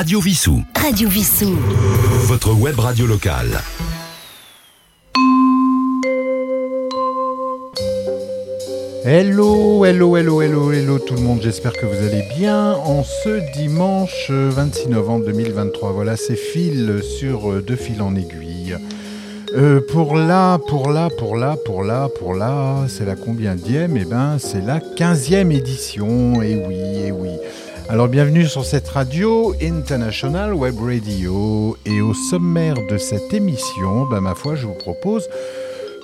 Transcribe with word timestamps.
Radio 0.00 0.18
Vissou. 0.18 0.62
Radio 0.80 1.10
Vissou. 1.10 1.58
Votre 2.24 2.54
web 2.54 2.78
radio 2.78 3.04
locale. 3.04 3.60
Hello, 9.04 9.84
hello, 9.84 10.16
hello, 10.16 10.40
hello, 10.40 10.72
hello 10.72 10.98
tout 10.98 11.12
le 11.12 11.20
monde, 11.20 11.40
j'espère 11.42 11.74
que 11.74 11.84
vous 11.84 11.98
allez 11.98 12.24
bien 12.34 12.72
en 12.76 13.04
ce 13.04 13.52
dimanche 13.52 14.30
26 14.30 14.88
novembre 14.88 15.26
2023. 15.26 15.92
Voilà, 15.92 16.16
c'est 16.16 16.34
fil 16.34 17.02
sur 17.02 17.50
euh, 17.50 17.60
deux 17.60 17.76
fils 17.76 18.00
en 18.00 18.16
aiguille. 18.16 18.78
Euh, 19.54 19.82
pour 19.86 20.16
là, 20.16 20.56
pour 20.56 20.88
là, 20.88 21.10
pour 21.18 21.36
là, 21.36 21.58
pour 21.62 21.84
là, 21.84 22.08
pour 22.18 22.32
là, 22.32 22.86
c'est 22.88 23.04
la 23.04 23.16
combien 23.16 23.54
dième 23.54 23.98
Eh 23.98 24.06
ben, 24.06 24.38
c'est 24.38 24.64
la 24.64 24.78
15e 24.78 25.50
édition. 25.50 26.40
Et 26.40 26.64
oui, 26.66 27.04
et 27.04 27.12
oui. 27.12 27.32
Alors, 27.90 28.06
bienvenue 28.06 28.46
sur 28.46 28.64
cette 28.64 28.86
radio 28.86 29.52
International 29.60 30.54
Web 30.54 30.76
Radio. 30.78 31.76
Et 31.84 32.00
au 32.00 32.14
sommaire 32.14 32.76
de 32.88 32.96
cette 32.98 33.34
émission, 33.34 34.06
ben, 34.06 34.20
ma 34.20 34.36
foi, 34.36 34.54
je 34.54 34.68
vous 34.68 34.74
propose 34.74 35.28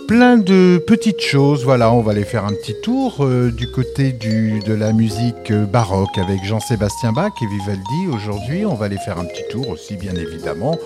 plein 0.09 0.36
de 0.36 0.82
petites 0.84 1.20
choses. 1.20 1.64
Voilà, 1.64 1.92
on 1.92 2.00
va 2.00 2.10
aller 2.10 2.24
faire 2.24 2.45
un 2.45 2.54
petit 2.54 2.74
tour 2.82 3.18
euh, 3.20 3.52
du 3.52 3.70
côté 3.70 4.10
du, 4.10 4.59
de 4.66 4.74
la 4.74 4.92
musique 4.92 5.52
euh, 5.52 5.64
baroque 5.64 6.18
avec 6.18 6.42
Jean-Sébastien 6.42 7.12
Bach 7.12 7.30
et 7.40 7.46
Vivaldi. 7.46 8.09
Aujourd'hui, 8.12 8.66
on 8.66 8.74
va 8.74 8.87
aller 8.87 8.98
faire 8.98 9.18
un 9.18 9.24
petit 9.24 9.45
tour 9.48 9.68
aussi, 9.68 9.95
bien 9.95 10.16
évidemment, 10.16 10.76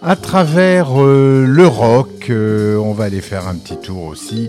à 0.00 0.16
travers 0.16 1.02
euh, 1.02 1.44
le 1.46 1.66
rock. 1.66 2.30
On 2.30 2.94
va 2.94 3.04
aller 3.04 3.20
faire 3.20 3.46
un 3.46 3.56
petit 3.56 3.76
tour 3.76 4.04
aussi 4.04 4.48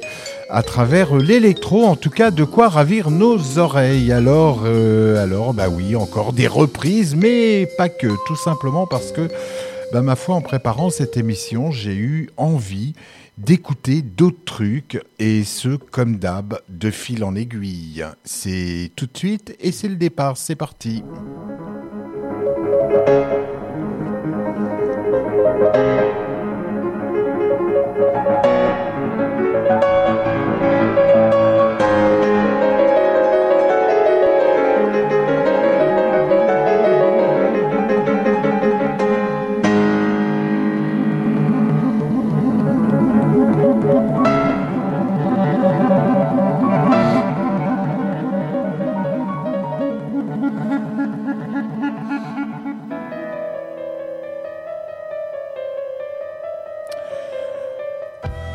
à 0.52 0.64
travers 0.64 1.16
euh, 1.16 1.22
l'électro, 1.22 1.86
en 1.86 1.96
tout 1.96 2.10
cas 2.10 2.30
de 2.30 2.44
quoi 2.44 2.70
ravir 2.70 3.10
nos 3.10 3.58
oreilles. 3.58 4.12
Alors, 4.12 4.64
euh, 4.66 5.24
alors, 5.24 5.54
bah 5.54 5.70
oui, 5.70 5.96
encore 5.96 6.34
des 6.34 6.48
reprises, 6.48 7.16
mais 7.16 7.68
pas 7.78 7.90
que, 7.90 8.10
tout 8.28 8.36
simplement 8.36 8.86
parce 8.86 9.12
que, 9.12 9.30
bah 9.94 10.02
ma 10.02 10.16
foi, 10.16 10.36
en 10.36 10.42
préparant 10.42 10.90
cette 10.90 11.18
émission, 11.18 11.72
j'ai 11.72 11.96
eu 11.96 12.30
envie 12.38 12.94
d'écouter 13.38 14.02
d'autres 14.02 14.44
trucs, 14.46 15.02
et 15.18 15.44
ce, 15.44 15.70
comme 15.70 16.18
d'hab, 16.18 16.60
de 16.70 16.92
fil 16.92 17.24
en 17.24 17.34
aiguille. 17.36 18.06
C'est 18.24 18.92
tout 18.96 19.08
de 19.08 19.18
suite, 19.18 19.56
et 19.60 19.72
c'est 19.72 19.88
le 19.88 19.96
départ, 19.96 20.38
c'est 20.38 20.56
parti. 20.56 21.02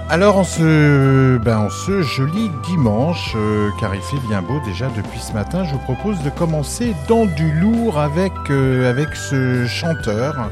Alors 0.09 0.39
en 0.39 0.45
ce, 0.45 1.37
ben, 1.39 1.59
en 1.59 1.69
ce 1.69 2.03
joli 2.03 2.49
dimanche, 2.65 3.35
euh, 3.35 3.71
car 3.81 3.93
il 3.93 4.01
fait 4.01 4.21
bien 4.29 4.41
beau 4.41 4.61
déjà 4.65 4.89
depuis 4.97 5.19
ce 5.19 5.33
matin, 5.33 5.65
je 5.65 5.73
vous 5.73 5.81
propose 5.81 6.23
de 6.23 6.31
commencer 6.31 6.95
dans 7.09 7.27
du 7.27 7.51
lourd 7.51 7.99
avec, 7.99 8.33
euh, 8.51 9.05
ce 9.15 9.67
chanteur. 9.67 10.49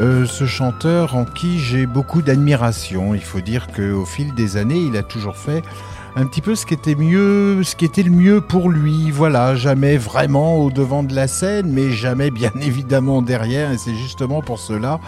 Euh, 0.00 0.26
ce 0.26 0.46
chanteur 0.46 1.14
en 1.14 1.24
qui 1.24 1.60
j'ai 1.60 1.86
beaucoup 1.86 2.22
d'admiration. 2.22 3.14
Il 3.14 3.22
faut 3.22 3.40
dire 3.40 3.68
qu'au 3.68 4.04
fil 4.04 4.34
des 4.34 4.56
années, 4.56 4.80
il 4.80 4.96
a 4.96 5.04
toujours 5.04 5.36
fait 5.36 5.62
un 6.16 6.26
petit 6.26 6.40
peu 6.40 6.56
ce 6.56 6.66
qui 6.66 6.96
mieux, 6.96 7.62
ce 7.62 7.76
qui 7.76 7.84
était 7.84 8.02
le 8.02 8.10
mieux 8.10 8.40
pour 8.40 8.68
lui. 8.68 9.12
Voilà, 9.12 9.54
jamais 9.54 9.96
vraiment 9.96 10.56
au 10.56 10.70
devant 10.72 11.04
de 11.04 11.14
la 11.14 11.28
scène, 11.28 11.70
mais 11.70 11.90
jamais 11.90 12.32
bien 12.32 12.50
évidemment 12.60 13.22
derrière. 13.22 13.70
Et 13.70 13.78
c'est 13.78 13.94
justement 13.94 14.42
pour 14.42 14.58
cela 14.58 14.98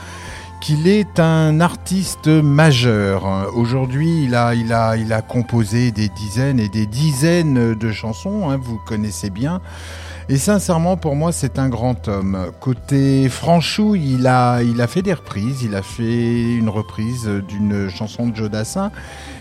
qu'il 0.65 0.89
est 0.89 1.21
un 1.21 1.61
artiste 1.61 2.27
majeur. 2.27 3.53
Aujourd'hui, 3.55 4.25
il 4.25 4.35
a, 4.35 4.55
il, 4.55 4.73
a, 4.73 4.97
il 4.97 5.13
a 5.13 5.21
composé 5.21 5.91
des 5.91 6.09
dizaines 6.09 6.59
et 6.59 6.71
des 6.71 6.87
dizaines 6.87 7.75
de 7.75 7.93
chansons, 7.93 8.49
hein, 8.49 8.57
vous 8.57 8.79
connaissez 8.79 9.29
bien. 9.29 9.61
Et 10.31 10.39
sincèrement, 10.39 10.97
pour 10.97 11.17
moi, 11.17 11.33
c'est 11.33 11.59
un 11.59 11.69
grand 11.69 12.09
homme. 12.09 12.51
Côté 12.61 13.29
Franchou, 13.29 13.95
il 13.95 14.27
a, 14.27 14.63
il 14.63 14.81
a 14.81 14.87
fait 14.87 15.03
des 15.03 15.13
reprises. 15.13 15.63
Il 15.63 15.75
a 15.75 15.83
fait 15.83 16.55
une 16.55 16.71
reprise 16.71 17.29
d'une 17.47 17.91
chanson 17.91 18.29
de 18.29 18.35
Joe 18.35 18.49
Dassin. 18.49 18.91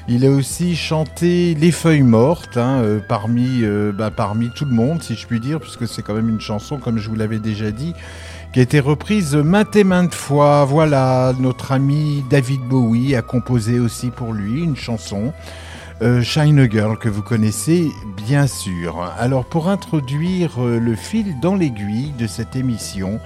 Il 0.09 0.25
a 0.25 0.29
aussi 0.29 0.75
chanté 0.75 1.56
Les 1.56 1.72
Feuilles 1.72 2.01
Mortes, 2.01 2.57
hein, 2.57 2.81
euh, 2.81 3.00
parmi, 3.07 3.63
euh, 3.63 3.94
bah, 3.94 4.12
parmi 4.12 4.50
tout 4.50 4.66
le 4.66 4.73
monde, 4.73 5.01
si 5.01 5.16
je 5.16 5.25
puis 5.25 5.39
dire, 5.39 5.62
puisque 5.62 5.88
c'est 5.88 6.01
quand 6.01 6.16
même 6.16 6.28
une 6.28 6.41
chanson, 6.41 6.75
comme 6.79 6.97
je 6.97 7.07
vous 7.07 7.16
l'avais 7.16 7.39
déjà 7.39 7.72
dit, 7.72 7.94
qui 8.53 8.59
a 8.59 8.63
été 8.63 8.79
reprise 8.79 9.35
maintes 9.35 9.75
et 9.75 9.83
maintes 9.83 10.13
fois. 10.13 10.63
Voilà, 10.65 11.33
notre 11.39 11.71
ami 11.71 12.23
David 12.29 12.61
Bowie 12.61 13.15
a 13.15 13.21
composé 13.21 13.79
aussi 13.79 14.09
pour 14.09 14.31
lui 14.33 14.63
une 14.63 14.75
chanson. 14.75 15.33
Euh, 16.01 16.21
Shine 16.21 16.69
Girl 16.69 16.97
que 16.97 17.09
vous 17.09 17.21
connaissez 17.21 17.89
bien 18.27 18.45
sûr. 18.47 19.11
Alors 19.19 19.45
pour 19.45 19.69
introduire 19.69 20.51
euh, 20.63 20.79
le 20.79 20.95
fil 20.95 21.39
dans 21.41 21.55
l'aiguille 21.55 22.13
de 22.17 22.27
cette 22.27 22.55
émission, 22.55 23.19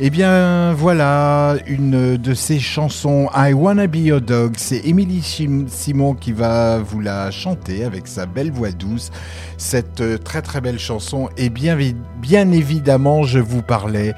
eh 0.00 0.10
bien 0.10 0.72
voilà 0.72 1.56
une 1.66 2.16
de 2.16 2.34
ces 2.34 2.58
chansons 2.58 3.28
I 3.34 3.52
Wanna 3.52 3.86
Be 3.86 3.96
Your 3.96 4.20
Dog. 4.20 4.54
C'est 4.58 4.82
Chim- 5.22 5.66
Simon 5.68 6.14
qui 6.14 6.32
va 6.32 6.78
vous 6.78 7.00
la 7.00 7.30
chanter 7.30 7.84
avec 7.84 8.06
sa 8.08 8.26
belle 8.26 8.50
voix 8.50 8.72
douce. 8.72 9.10
Cette 9.56 10.00
euh, 10.00 10.18
très 10.18 10.42
très 10.42 10.60
belle 10.60 10.80
chanson 10.80 11.28
et 11.36 11.50
bien, 11.50 11.78
bien 12.20 12.50
évidemment 12.50 13.22
je 13.22 13.38
vous 13.38 13.62
parlais 13.62 14.12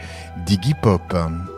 d'Iggy 0.45 0.75
Pop. 0.75 1.54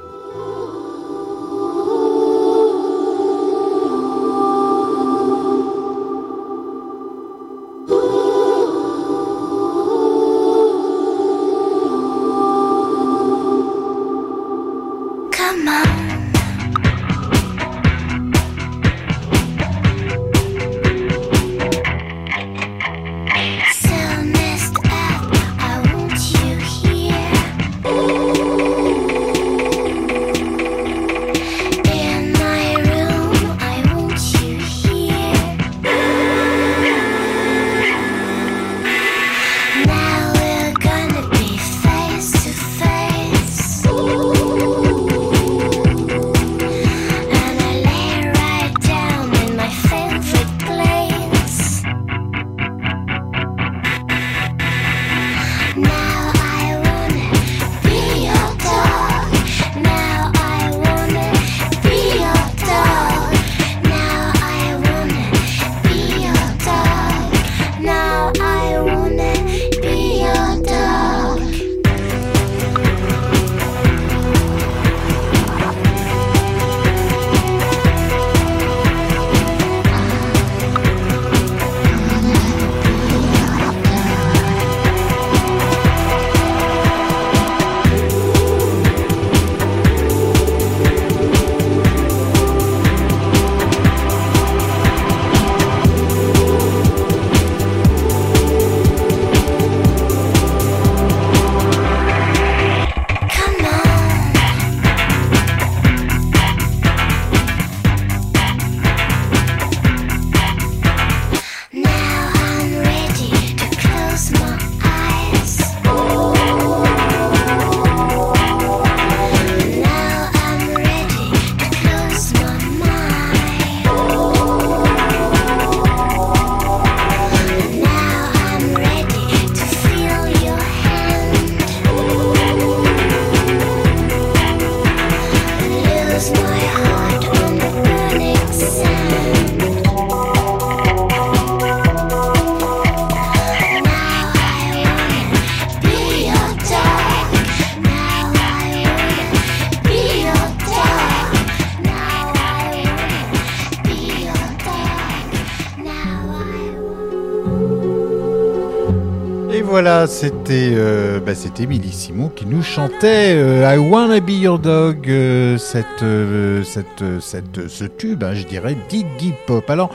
C'était 160.07 160.73
euh, 160.75 161.21
bah, 161.21 161.35
c'était 161.35 161.67
Simon 161.91 162.29
qui 162.29 162.47
nous 162.47 162.63
chantait 162.63 163.35
euh, 163.37 163.75
I 163.75 163.79
Wanna 163.79 164.21
Be 164.21 164.31
Your 164.31 164.59
Dog, 164.59 165.09
euh, 165.09 165.59
cette, 165.59 166.03
euh, 166.03 166.63
cette, 166.65 167.05
cette, 167.21 167.69
ce 167.69 167.85
tube, 167.85 168.23
hein, 168.25 168.35
je 168.35 168.45
dirais, 168.45 168.77
d'Iggy 168.89 169.33
Pop. 169.47 169.69
Alors, 169.71 169.91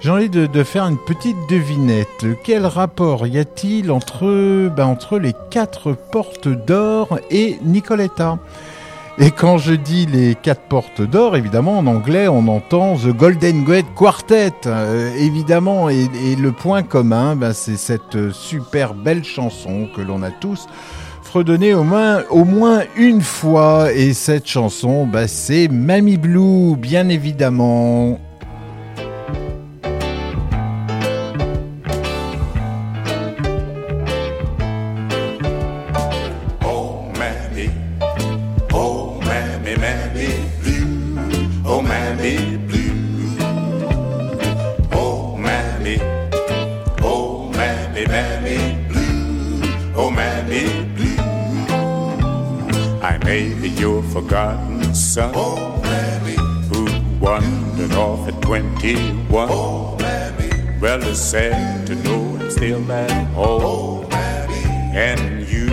j'ai 0.00 0.10
envie 0.10 0.30
de, 0.30 0.46
de, 0.46 0.62
faire 0.62 0.84
une 0.84 0.98
petite 0.98 1.36
devinette. 1.48 2.26
Quel 2.44 2.66
rapport 2.66 3.26
y 3.26 3.38
a-t-il 3.38 3.90
entre, 3.90 4.68
bah, 4.68 4.86
entre 4.86 5.18
les 5.18 5.34
quatre 5.50 5.92
portes 6.12 6.48
d'or 6.48 7.18
et 7.30 7.58
Nicoletta? 7.62 8.38
Et 9.22 9.30
quand 9.32 9.58
je 9.58 9.74
dis 9.74 10.06
les 10.06 10.34
quatre 10.34 10.62
portes 10.62 11.02
d'or, 11.02 11.36
évidemment, 11.36 11.76
en 11.76 11.86
anglais, 11.86 12.26
on 12.26 12.48
entend 12.48 12.96
The 12.96 13.08
Golden 13.08 13.66
Gate 13.66 13.84
Quartet, 13.94 14.52
euh, 14.64 15.14
évidemment. 15.14 15.90
Et, 15.90 16.08
le 16.40 16.52
point 16.52 16.82
commun, 16.82 17.36
ben, 17.36 17.52
c'est 17.52 17.76
cette 17.76 18.32
super 18.32 18.94
belle 18.94 19.22
chanson 19.22 19.88
que 19.94 20.00
l'on 20.00 20.22
a 20.22 20.30
tous 20.30 20.66
fredonné 21.22 21.74
au 21.74 21.84
moins, 21.84 22.22
au 22.30 22.46
moins 22.46 22.80
une 22.96 23.20
fois. 23.20 23.92
Et 23.92 24.14
cette 24.14 24.46
chanson, 24.46 25.06
ben, 25.06 25.26
c'est 25.28 25.68
Mamie 25.68 26.16
Blue, 26.16 26.74
bien 26.76 27.10
évidemment. 27.10 28.18
21. 59.30 59.48
Oh, 59.48 59.96
well, 60.80 61.02
it's 61.04 61.20
sad 61.20 61.86
to 61.86 61.94
know 61.94 62.36
I'm 62.40 62.50
still 62.50 62.90
at 62.90 63.10
home. 63.28 63.62
Oh, 63.62 64.08
and 64.12 65.46
you, 65.48 65.68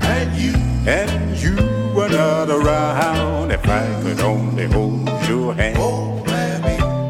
and 0.00 0.34
you, 0.34 0.54
and 0.90 1.36
you 1.36 1.54
were 1.94 2.08
not 2.08 2.48
around. 2.48 3.50
If 3.50 3.68
I 3.68 3.84
could 4.02 4.20
only 4.20 4.64
hold 4.64 5.06
your 5.28 5.52
hand 5.52 5.76
oh, 5.78 6.24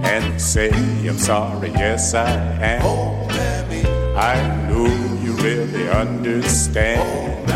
and 0.04 0.40
say 0.40 0.70
I'm 1.06 1.18
sorry, 1.18 1.70
yes 1.70 2.14
I 2.14 2.30
am. 2.30 2.82
Oh, 2.84 3.28
I 4.16 4.34
know 4.68 4.86
you 5.22 5.34
really 5.34 5.88
understand. 5.88 7.48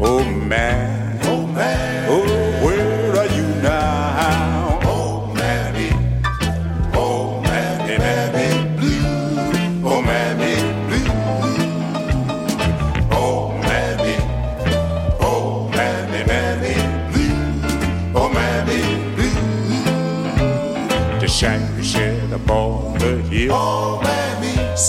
Oh 0.00 0.24
man, 0.24 1.20
oh 1.22 1.46
man, 1.46 1.86
oh. 1.86 1.89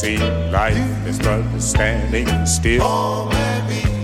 Mammy. 0.04 0.18
See 0.18 0.18
life 0.52 1.08
is 1.08 1.20
but 1.20 1.60
standing 1.60 2.46
still. 2.46 3.32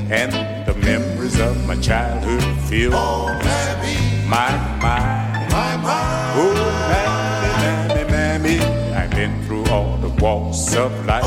And 0.10 0.32
the 0.66 0.74
memories 0.76 1.40
of 1.40 1.66
my 1.68 1.76
childhood 1.76 2.44
fill. 2.68 2.92
My, 4.28 4.52
mind. 4.82 5.44
Oh, 6.40 6.54
mammy, 6.90 8.04
mammy, 8.08 8.12
mammy. 8.12 8.60
I've 8.94 9.12
been 9.12 9.44
through 9.46 9.66
all 9.66 9.98
the 9.98 10.10
walks 10.22 10.76
of 10.76 11.06
life. 11.06 11.26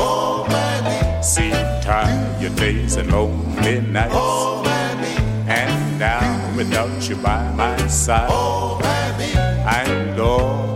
Seen 1.23 1.51
tired 1.81 2.55
days 2.55 2.95
and 2.95 3.11
lonely 3.11 3.81
nights. 3.81 4.15
And 5.47 5.99
now 5.99 6.53
without 6.55 7.09
you 7.09 7.15
by 7.17 7.51
my 7.53 7.87
side. 7.87 8.31
I'm 9.65 10.17
lost. 10.17 10.70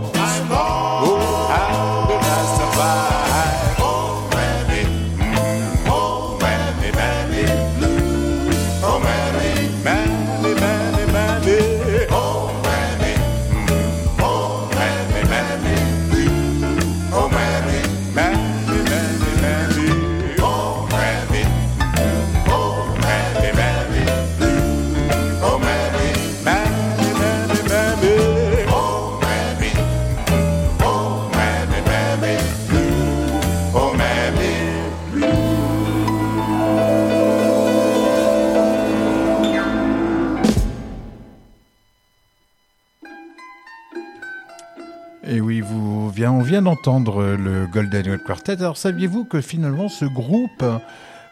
Vient 46.46 46.62
d'entendre 46.62 47.36
le 47.36 47.66
Golden 47.66 48.08
Web 48.08 48.20
Quartet. 48.24 48.52
Alors 48.52 48.76
saviez-vous 48.76 49.24
que 49.24 49.40
finalement 49.40 49.88
ce 49.88 50.04
groupe 50.04 50.64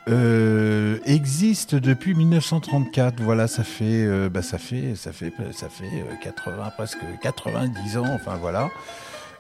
euh, 0.09 0.99
existe 1.07 1.77
depuis 1.77 2.15
1934 2.15 3.21
Voilà, 3.21 3.47
ça 3.47 3.63
fait, 3.63 3.85
euh, 3.85 4.29
bah, 4.29 4.43
ça 4.43 4.59
fait, 4.59 4.97
ça 4.97 5.13
fait, 5.13 5.33
ça 5.53 5.69
fait 5.69 6.05
80, 6.21 6.53
euh, 6.57 6.71
presque 6.77 6.99
90 7.23 7.97
ans. 7.99 8.11
Enfin 8.13 8.37
voilà. 8.41 8.71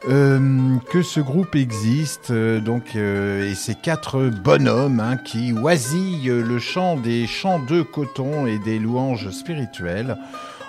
que 0.07 1.03
ce 1.03 1.19
groupe 1.19 1.57
existe, 1.57 2.31
donc, 2.31 2.95
et 2.95 3.55
ces 3.57 3.75
quatre 3.75 4.29
bonhommes 4.29 5.01
hein, 5.01 5.17
qui 5.17 5.53
oisillent 5.53 6.29
le 6.29 6.59
chant 6.61 6.97
des 6.97 7.27
chants 7.27 7.59
de 7.59 7.83
coton 7.83 8.47
et 8.47 8.61
des 8.61 8.79
louanges 8.79 9.31
spirituelles 9.31 10.17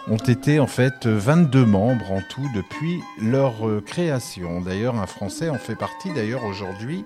ont 0.07 0.17
été 0.17 0.59
en 0.59 0.67
fait 0.67 1.07
22 1.07 1.65
membres 1.65 2.11
en 2.11 2.21
tout 2.21 2.47
depuis 2.53 3.01
leur 3.21 3.67
euh, 3.67 3.81
création. 3.81 4.61
D'ailleurs, 4.61 4.95
un 4.95 5.07
Français 5.07 5.49
en 5.49 5.57
fait 5.57 5.75
partie 5.75 6.13
d'ailleurs 6.13 6.43
aujourd'hui, 6.43 7.05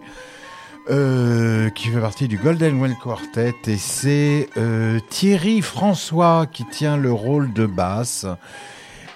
euh, 0.90 1.70
qui 1.70 1.90
fait 1.90 2.02
partie 2.02 2.28
du 2.28 2.38
Golden 2.38 2.82
Well 2.82 2.96
Quartet, 3.02 3.56
et 3.68 3.78
c'est 3.78 4.50
euh, 4.58 5.00
Thierry 5.10 5.62
François 5.62 6.46
qui 6.52 6.66
tient 6.66 6.98
le 6.98 7.12
rôle 7.12 7.54
de 7.54 7.66
basse. 7.66 8.26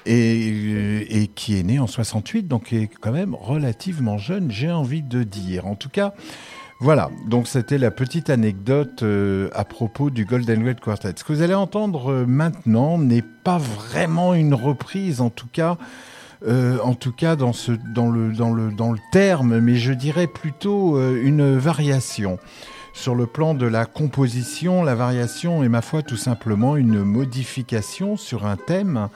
Et, 0.05 1.21
et, 1.21 1.27
qui 1.27 1.57
est 1.57 1.63
né 1.63 1.79
en 1.79 1.87
68, 1.87 2.45
donc 2.45 2.73
est 2.73 2.89
quand 2.99 3.13
même 3.13 3.33
relativement 3.33 4.17
jeune, 4.17 4.51
j'ai 4.51 4.69
envie 4.69 5.01
de 5.01 5.23
dire. 5.23 5.65
En 5.65 5.75
tout 5.75 5.87
cas, 5.87 6.13
voilà, 6.83 7.11
donc 7.27 7.47
c'était 7.47 7.77
la 7.77 7.91
petite 7.91 8.29
anecdote 8.29 9.03
euh, 9.03 9.47
à 9.53 9.63
propos 9.63 10.09
du 10.09 10.25
Golden 10.25 10.67
Red 10.67 10.81
Quartet. 10.81 11.13
Ce 11.15 11.23
que 11.23 11.31
vous 11.31 11.41
allez 11.41 11.53
entendre 11.53 12.11
euh, 12.11 12.25
maintenant 12.25 12.97
n'est 12.97 13.21
pas 13.21 13.57
vraiment 13.57 14.33
une 14.33 14.53
reprise, 14.53 15.21
en 15.21 15.29
tout 15.29 15.47
cas, 15.49 15.77
euh, 16.45 16.77
en 16.83 16.93
tout 16.93 17.13
cas 17.13 17.37
dans, 17.37 17.53
dans, 17.95 18.11
le, 18.11 18.33
dans, 18.33 18.53
le, 18.53 18.69
dans 18.69 18.91
le 18.91 18.99
terme, 19.13 19.59
mais 19.59 19.75
je 19.77 19.93
dirais 19.93 20.27
plutôt 20.27 20.99
une 20.99 21.55
variation. 21.55 22.37
Sur 22.91 23.15
le 23.15 23.27
plan 23.27 23.53
de 23.53 23.65
la 23.65 23.85
composition, 23.85 24.83
la 24.83 24.93
variation 24.93 25.63
est 25.63 25.69
ma 25.69 25.81
foi 25.81 26.01
tout 26.01 26.17
simplement 26.17 26.75
une 26.75 27.01
modification 27.01 28.17
sur 28.17 28.45
un 28.45 28.57
thème 28.57 29.07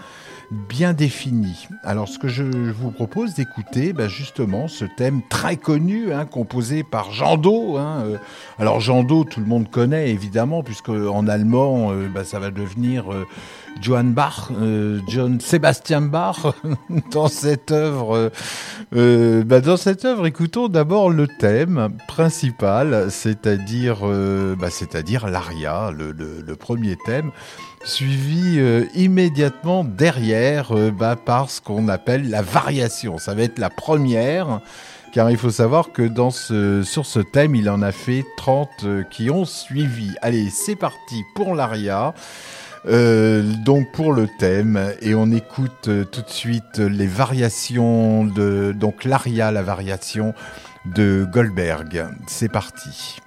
bien 0.51 0.93
défini. 0.93 1.67
Alors 1.83 2.07
ce 2.07 2.17
que 2.19 2.27
je 2.27 2.43
vous 2.43 2.91
propose 2.91 3.33
d'écouter, 3.33 3.93
bah, 3.93 4.07
justement, 4.07 4.67
ce 4.67 4.85
thème 4.85 5.21
très 5.29 5.57
connu, 5.57 6.13
hein, 6.13 6.25
composé 6.25 6.83
par 6.83 7.11
Jean 7.11 7.37
Do. 7.37 7.77
Hein, 7.77 8.03
euh. 8.05 8.17
alors 8.57 8.79
Jean 8.79 9.03
Do, 9.03 9.23
tout 9.23 9.39
le 9.39 9.45
monde 9.45 9.69
connaît 9.69 10.09
évidemment, 10.09 10.63
puisque 10.63 10.89
en 10.89 11.27
allemand, 11.27 11.91
bah, 12.13 12.23
ça 12.23 12.39
va 12.39 12.51
devenir 12.51 13.11
euh, 13.11 13.25
Johann 13.81 14.13
Bach, 14.13 14.49
John 15.07 15.39
Sebastian 15.39 16.01
Bach, 16.01 16.37
dans 17.11 17.27
cette 17.27 17.71
œuvre. 17.71 18.31
Bah, 18.91 19.61
dans 19.61 19.77
cette 19.77 20.05
œuvre, 20.05 20.25
écoutons 20.27 20.67
d'abord 20.67 21.09
le 21.09 21.27
thème 21.27 21.89
principal, 22.07 23.07
c'est-à-dire, 23.09 23.97
c'est-à-dire 24.69 25.27
l'aria, 25.27 25.91
le 25.91 26.55
premier 26.55 26.97
thème 27.05 27.31
suivi 27.87 28.59
euh, 28.59 28.85
immédiatement 28.95 29.83
derrière 29.83 30.71
euh, 30.71 30.91
bah, 30.91 31.15
par 31.15 31.49
ce 31.49 31.61
qu'on 31.61 31.87
appelle 31.87 32.29
la 32.29 32.41
variation. 32.41 33.17
Ça 33.17 33.33
va 33.33 33.43
être 33.43 33.59
la 33.59 33.69
première 33.69 34.59
car 35.13 35.31
il 35.31 35.37
faut 35.37 35.51
savoir 35.51 35.93
que 35.93 36.03
dans 36.03 36.31
ce, 36.31 36.83
sur 36.83 37.05
ce 37.05 37.19
thème, 37.19 37.55
il 37.55 37.69
en 37.69 37.81
a 37.81 37.91
fait 37.91 38.25
30 38.35 38.69
euh, 38.83 39.03
qui 39.03 39.29
ont 39.29 39.45
suivi. 39.45 40.11
Allez, 40.21 40.49
c'est 40.49 40.75
parti 40.75 41.23
pour 41.33 41.55
l'aria. 41.55 42.13
Euh, 42.85 43.43
donc 43.65 43.91
pour 43.91 44.13
le 44.13 44.27
thème 44.39 44.93
et 45.01 45.15
on 45.15 45.31
écoute 45.31 45.87
euh, 45.87 46.05
tout 46.05 46.21
de 46.21 46.29
suite 46.29 46.77
les 46.77 47.07
variations 47.07 48.23
de 48.25 48.71
donc 48.71 49.03
l'aria 49.03 49.51
la 49.51 49.61
variation 49.61 50.33
de 50.85 51.27
Goldberg. 51.29 52.05
C'est 52.27 52.51
parti. 52.51 53.17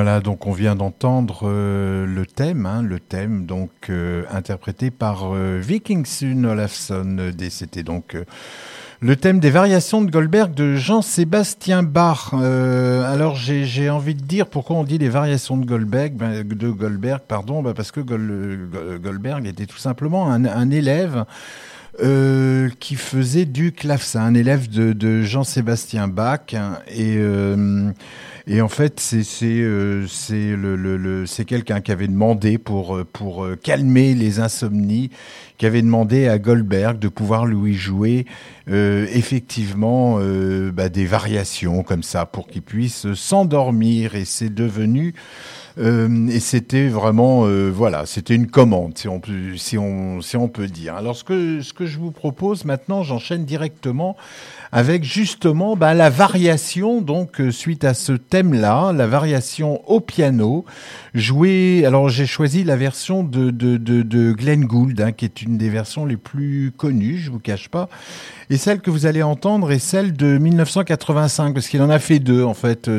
Voilà, 0.00 0.20
donc 0.20 0.46
on 0.46 0.52
vient 0.52 0.76
d'entendre 0.76 1.40
euh, 1.42 2.06
le 2.06 2.24
thème, 2.24 2.66
hein, 2.66 2.82
le 2.82 3.00
thème 3.00 3.46
donc 3.46 3.70
euh, 3.90 4.22
interprété 4.30 4.92
par 4.92 5.34
euh, 5.34 5.58
Viking 5.60 6.06
Sun 6.06 6.46
Olafsson. 6.46 7.32
C'était 7.50 7.82
donc 7.82 8.16
le 9.00 9.16
thème 9.16 9.40
des 9.40 9.50
variations 9.50 10.00
de 10.00 10.08
Goldberg 10.08 10.54
de 10.54 10.76
Jean-Sébastien 10.76 11.82
Bach. 11.82 12.32
alors 12.32 13.34
j'ai 13.34 13.90
envie 13.90 14.14
de 14.14 14.22
dire 14.22 14.46
pourquoi 14.46 14.76
on 14.76 14.84
dit 14.84 14.98
les 14.98 15.08
variations 15.08 15.56
de 15.56 15.66
Goldberg, 15.66 16.12
ben, 16.14 16.46
de 16.46 16.68
Goldberg, 16.70 17.22
pardon, 17.26 17.60
ben, 17.60 17.74
parce 17.74 17.90
que 17.90 17.98
Goldberg 17.98 19.48
était 19.48 19.66
tout 19.66 19.78
simplement 19.78 20.30
un, 20.30 20.70
élève 20.70 21.24
euh, 22.00 22.68
qui 22.78 22.94
faisait 22.94 23.44
du 23.44 23.72
clavecin, 23.72 24.20
un 24.20 24.34
élève 24.34 24.68
de, 24.68 25.22
Jean-Sébastien 25.22 26.06
Bach. 26.06 26.54
Hein, 26.54 26.78
et, 26.86 27.16
euh, 27.18 27.90
et 28.48 28.60
en 28.60 28.68
fait, 28.68 28.98
c'est 28.98 29.44
euh, 29.44 30.06
le, 30.30 30.76
le, 30.76 31.26
c'est 31.26 31.44
quelqu'un 31.44 31.80
qui 31.80 31.92
avait 31.92 32.08
demandé 32.08 32.58
pour, 32.58 32.98
pour 33.12 33.46
calmer 33.62 34.14
les 34.14 34.40
insomnies, 34.40 35.10
qui 35.58 35.66
avait 35.66 35.82
demandé 35.82 36.26
à 36.26 36.38
Goldberg 36.38 36.98
de 36.98 37.08
pouvoir 37.08 37.46
lui 37.46 37.74
jouer 37.74 38.26
effectivement 38.68 40.18
bah, 40.72 40.88
des 40.88 41.06
variations 41.06 41.82
comme 41.82 42.02
ça 42.02 42.26
pour 42.26 42.46
qu'il 42.48 42.62
puisse 42.62 43.12
s'endormir. 43.14 44.14
Et 44.14 44.24
c'est 44.24 44.54
devenu 44.54 45.14
euh, 45.78 46.28
et 46.28 46.40
c'était 46.40 46.88
vraiment, 46.88 47.46
euh, 47.46 47.70
voilà, 47.70 48.04
c'était 48.04 48.34
une 48.34 48.48
commande, 48.48 48.98
si 48.98 49.08
on, 49.08 49.20
peut, 49.20 49.56
si, 49.56 49.78
on, 49.78 50.20
si 50.20 50.36
on 50.36 50.48
peut 50.48 50.66
dire. 50.66 50.96
Alors, 50.96 51.14
ce 51.14 51.22
que, 51.22 51.60
ce 51.60 51.72
que 51.72 51.86
je 51.86 51.98
vous 51.98 52.10
propose 52.10 52.64
maintenant, 52.64 53.02
j'enchaîne 53.02 53.44
directement 53.44 54.16
avec 54.72 55.04
justement 55.04 55.76
bah, 55.76 55.94
la 55.94 56.10
variation, 56.10 57.00
donc 57.00 57.40
euh, 57.40 57.50
suite 57.50 57.84
à 57.84 57.94
ce 57.94 58.12
thème-là, 58.12 58.92
la 58.92 59.06
variation 59.06 59.82
au 59.88 60.00
piano, 60.00 60.64
jouée. 61.14 61.84
Alors 61.86 62.08
j'ai 62.08 62.26
choisi 62.26 62.64
la 62.64 62.76
version 62.76 63.24
de, 63.24 63.50
de, 63.50 63.76
de, 63.76 64.02
de 64.02 64.32
Glenn 64.32 64.64
Gould, 64.64 65.00
hein, 65.00 65.12
qui 65.12 65.24
est 65.24 65.42
une 65.42 65.58
des 65.58 65.70
versions 65.70 66.06
les 66.06 66.16
plus 66.16 66.72
connues, 66.76 67.18
je 67.18 67.30
vous 67.30 67.40
cache 67.40 67.68
pas. 67.68 67.88
Et 68.50 68.56
celle 68.56 68.80
que 68.80 68.90
vous 68.90 69.06
allez 69.06 69.22
entendre 69.22 69.70
est 69.72 69.78
celle 69.78 70.12
de 70.12 70.38
1985, 70.38 71.54
parce 71.54 71.68
qu'il 71.68 71.82
en 71.82 71.90
a 71.90 71.98
fait 71.98 72.18
deux 72.18 72.44
en 72.44 72.54
fait, 72.54 72.90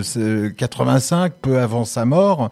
85 0.57 1.33
peu 1.41 1.59
avant 1.59 1.85
sa 1.85 2.05
mort. 2.05 2.51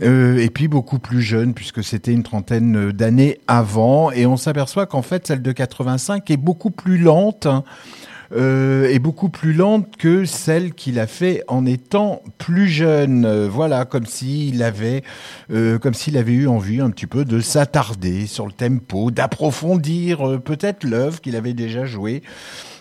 Euh, 0.00 0.38
et 0.38 0.48
puis 0.48 0.68
beaucoup 0.68 0.98
plus 0.98 1.20
jeune, 1.20 1.52
puisque 1.54 1.84
c'était 1.84 2.12
une 2.12 2.22
trentaine 2.22 2.92
d'années 2.92 3.38
avant. 3.46 4.10
Et 4.10 4.26
on 4.26 4.36
s'aperçoit 4.36 4.86
qu'en 4.86 5.02
fait, 5.02 5.26
celle 5.26 5.42
de 5.42 5.52
85 5.52 6.30
est 6.30 6.36
beaucoup 6.36 6.70
plus 6.70 6.98
lente. 6.98 7.46
Euh, 8.34 8.88
est 8.88 8.98
beaucoup 8.98 9.28
plus 9.28 9.52
lente 9.52 9.96
que 9.96 10.24
celle 10.24 10.72
qu'il 10.72 10.98
a 10.98 11.06
fait 11.06 11.44
en 11.48 11.66
étant 11.66 12.22
plus 12.38 12.66
jeune. 12.66 13.26
Euh, 13.26 13.48
voilà, 13.48 13.84
comme 13.84 14.06
s'il 14.06 14.62
avait, 14.62 15.02
euh, 15.50 15.78
comme 15.78 15.92
s'il 15.92 16.16
avait 16.16 16.32
eu 16.32 16.48
envie 16.48 16.80
un 16.80 16.90
petit 16.90 17.06
peu 17.06 17.24
de 17.24 17.40
s'attarder 17.40 18.26
sur 18.26 18.46
le 18.46 18.52
tempo, 18.52 19.10
d'approfondir 19.10 20.26
euh, 20.26 20.38
peut-être 20.38 20.84
l'œuvre 20.84 21.20
qu'il 21.20 21.36
avait 21.36 21.52
déjà 21.52 21.84
jouée 21.84 22.22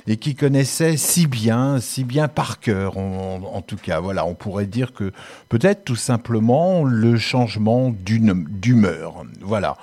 et 0.08 0.18
qui 0.18 0.36
connaissait 0.36 0.98
si 0.98 1.28
bien, 1.28 1.80
si 1.80 2.04
bien 2.04 2.28
par 2.28 2.60
cœur, 2.60 2.98
en, 2.98 3.62
tout 3.62 3.78
cas. 3.78 4.00
Voilà, 4.00 4.26
on 4.26 4.34
pourrait 4.34 4.66
dire 4.66 4.94
que 4.94 5.12
peut-être 5.50 5.84
tout 5.84 5.96
simplement 5.96 6.84
le 6.84 7.18
changement 7.18 7.94
d'humeur. 7.94 9.24
Voilà. 9.42 9.78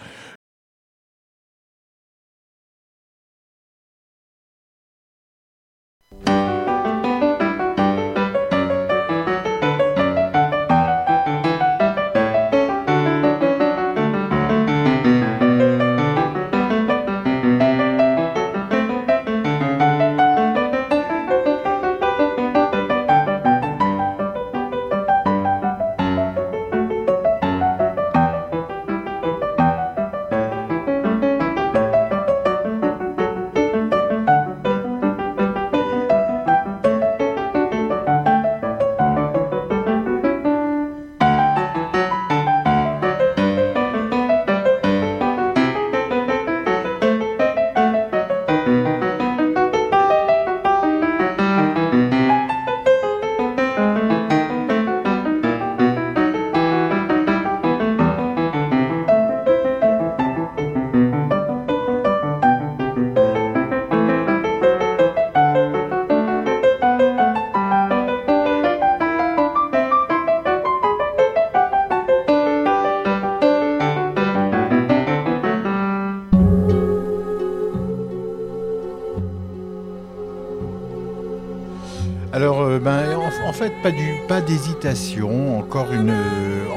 Encore 84.89 85.93
une, 85.93 86.15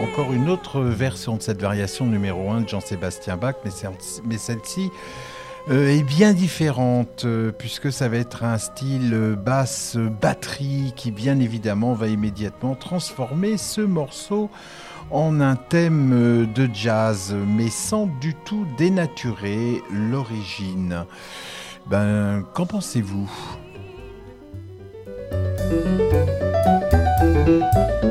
encore 0.04 0.34
une 0.34 0.50
autre 0.50 0.82
version 0.82 1.38
de 1.38 1.42
cette 1.42 1.62
variation 1.62 2.06
numéro 2.06 2.52
1 2.52 2.62
de 2.62 2.68
Jean-Sébastien 2.68 3.38
Bach, 3.38 3.56
mais, 3.64 4.38
celle-ci 4.38 4.92
euh, 5.70 5.88
est 5.88 6.04
bien 6.04 6.34
différente, 6.34 7.24
euh, 7.24 7.54
puisque 7.58 7.90
ça 7.90 8.10
va 8.10 8.18
être 8.18 8.44
un 8.44 8.58
style 8.58 9.38
basse 9.38 9.96
batterie 9.96 10.92
qui, 10.98 11.12
bien 11.12 11.40
évidemment, 11.40 11.94
va 11.94 12.08
immédiatement 12.08 12.76
transformer 12.76 13.56
ce 13.56 13.80
morceau 13.80 14.50
en 15.10 15.40
un 15.40 15.56
thème 15.56 16.12
euh, 16.12 16.46
de 16.48 16.70
jazz, 16.74 17.34
mais 17.48 17.70
sans 17.70 18.08
du 18.20 18.36
tout 18.44 18.68
dénaturer 18.78 19.82
l'origine. 19.90 21.06
Ben, 21.88 22.44
qu'en 22.54 22.66
pensez-vous? 22.66 23.32
you 27.52 28.11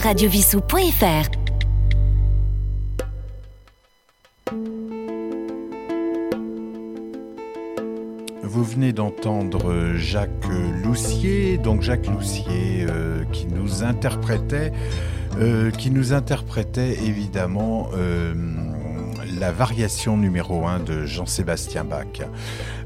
www.radiovissou.fr 0.00 1.30
Vous 8.42 8.64
venez 8.64 8.92
d'entendre 8.92 9.94
Jacques 9.96 10.30
Loussier, 10.82 11.58
donc 11.58 11.82
Jacques 11.82 12.06
Loussier 12.06 12.86
euh, 12.88 13.24
qui 13.32 13.46
nous 13.46 13.84
interprétait, 13.84 14.72
euh, 15.38 15.70
qui 15.70 15.90
nous 15.90 16.12
interprétait 16.12 17.04
évidemment 17.04 17.88
euh, 17.94 18.34
la 19.38 19.52
variation 19.52 20.16
numéro 20.16 20.66
1 20.66 20.80
de 20.80 21.06
Jean-Sébastien 21.06 21.84
Bach. 21.84 22.22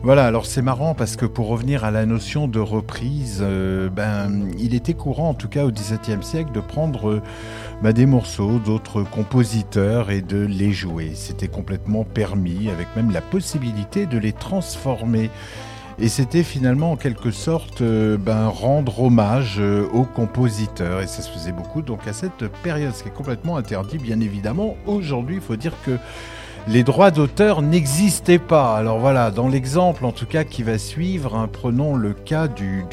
Voilà, 0.02 0.26
alors 0.26 0.46
c'est 0.46 0.62
marrant 0.62 0.94
parce 0.94 1.16
que 1.16 1.26
pour 1.26 1.48
revenir 1.48 1.84
à 1.84 1.90
la 1.90 2.06
notion 2.06 2.48
de 2.48 2.58
reprise, 2.60 3.38
euh, 3.42 3.88
ben, 3.88 4.48
il 4.58 4.74
était 4.74 4.94
courant, 4.94 5.30
en 5.30 5.34
tout 5.34 5.48
cas 5.48 5.64
au 5.64 5.70
XVIIe 5.70 6.22
siècle, 6.22 6.52
de 6.52 6.60
prendre 6.60 7.22
ben, 7.82 7.92
des 7.92 8.06
morceaux 8.06 8.58
d'autres 8.58 9.02
compositeurs 9.02 10.10
et 10.10 10.20
de 10.20 10.44
les 10.44 10.72
jouer. 10.72 11.12
C'était 11.14 11.48
complètement 11.48 12.04
permis, 12.04 12.68
avec 12.68 12.88
même 12.96 13.10
la 13.10 13.22
possibilité 13.22 14.06
de 14.06 14.18
les 14.18 14.32
transformer. 14.32 15.30
Et 15.98 16.08
c'était 16.08 16.42
finalement 16.42 16.92
en 16.92 16.96
quelque 16.96 17.30
sorte 17.30 17.80
euh, 17.80 18.16
ben, 18.16 18.48
rendre 18.48 19.00
hommage 19.00 19.56
euh, 19.58 19.86
aux 19.92 20.04
compositeurs. 20.04 21.00
Et 21.00 21.06
ça 21.06 21.22
se 21.22 21.30
faisait 21.30 21.52
beaucoup 21.52 21.82
donc 21.82 22.06
à 22.08 22.12
cette 22.12 22.48
période, 22.62 22.94
ce 22.94 23.02
qui 23.02 23.08
est 23.08 23.12
complètement 23.12 23.56
interdit 23.56 23.98
bien 23.98 24.20
évidemment. 24.20 24.76
Aujourd'hui, 24.86 25.36
il 25.36 25.40
faut 25.40 25.56
dire 25.56 25.74
que 25.84 25.98
les 26.66 26.82
droits 26.82 27.10
d'auteur 27.10 27.62
n'existaient 27.62 28.38
pas. 28.38 28.76
Alors 28.76 28.98
voilà, 28.98 29.30
dans 29.30 29.48
l'exemple 29.48 30.04
en 30.04 30.12
tout 30.12 30.26
cas 30.26 30.44
qui 30.44 30.62
va 30.62 30.78
suivre, 30.78 31.36
hein, 31.36 31.48
prenons 31.52 31.94
le 31.94 32.12
cas 32.12 32.48
du, 32.48 32.84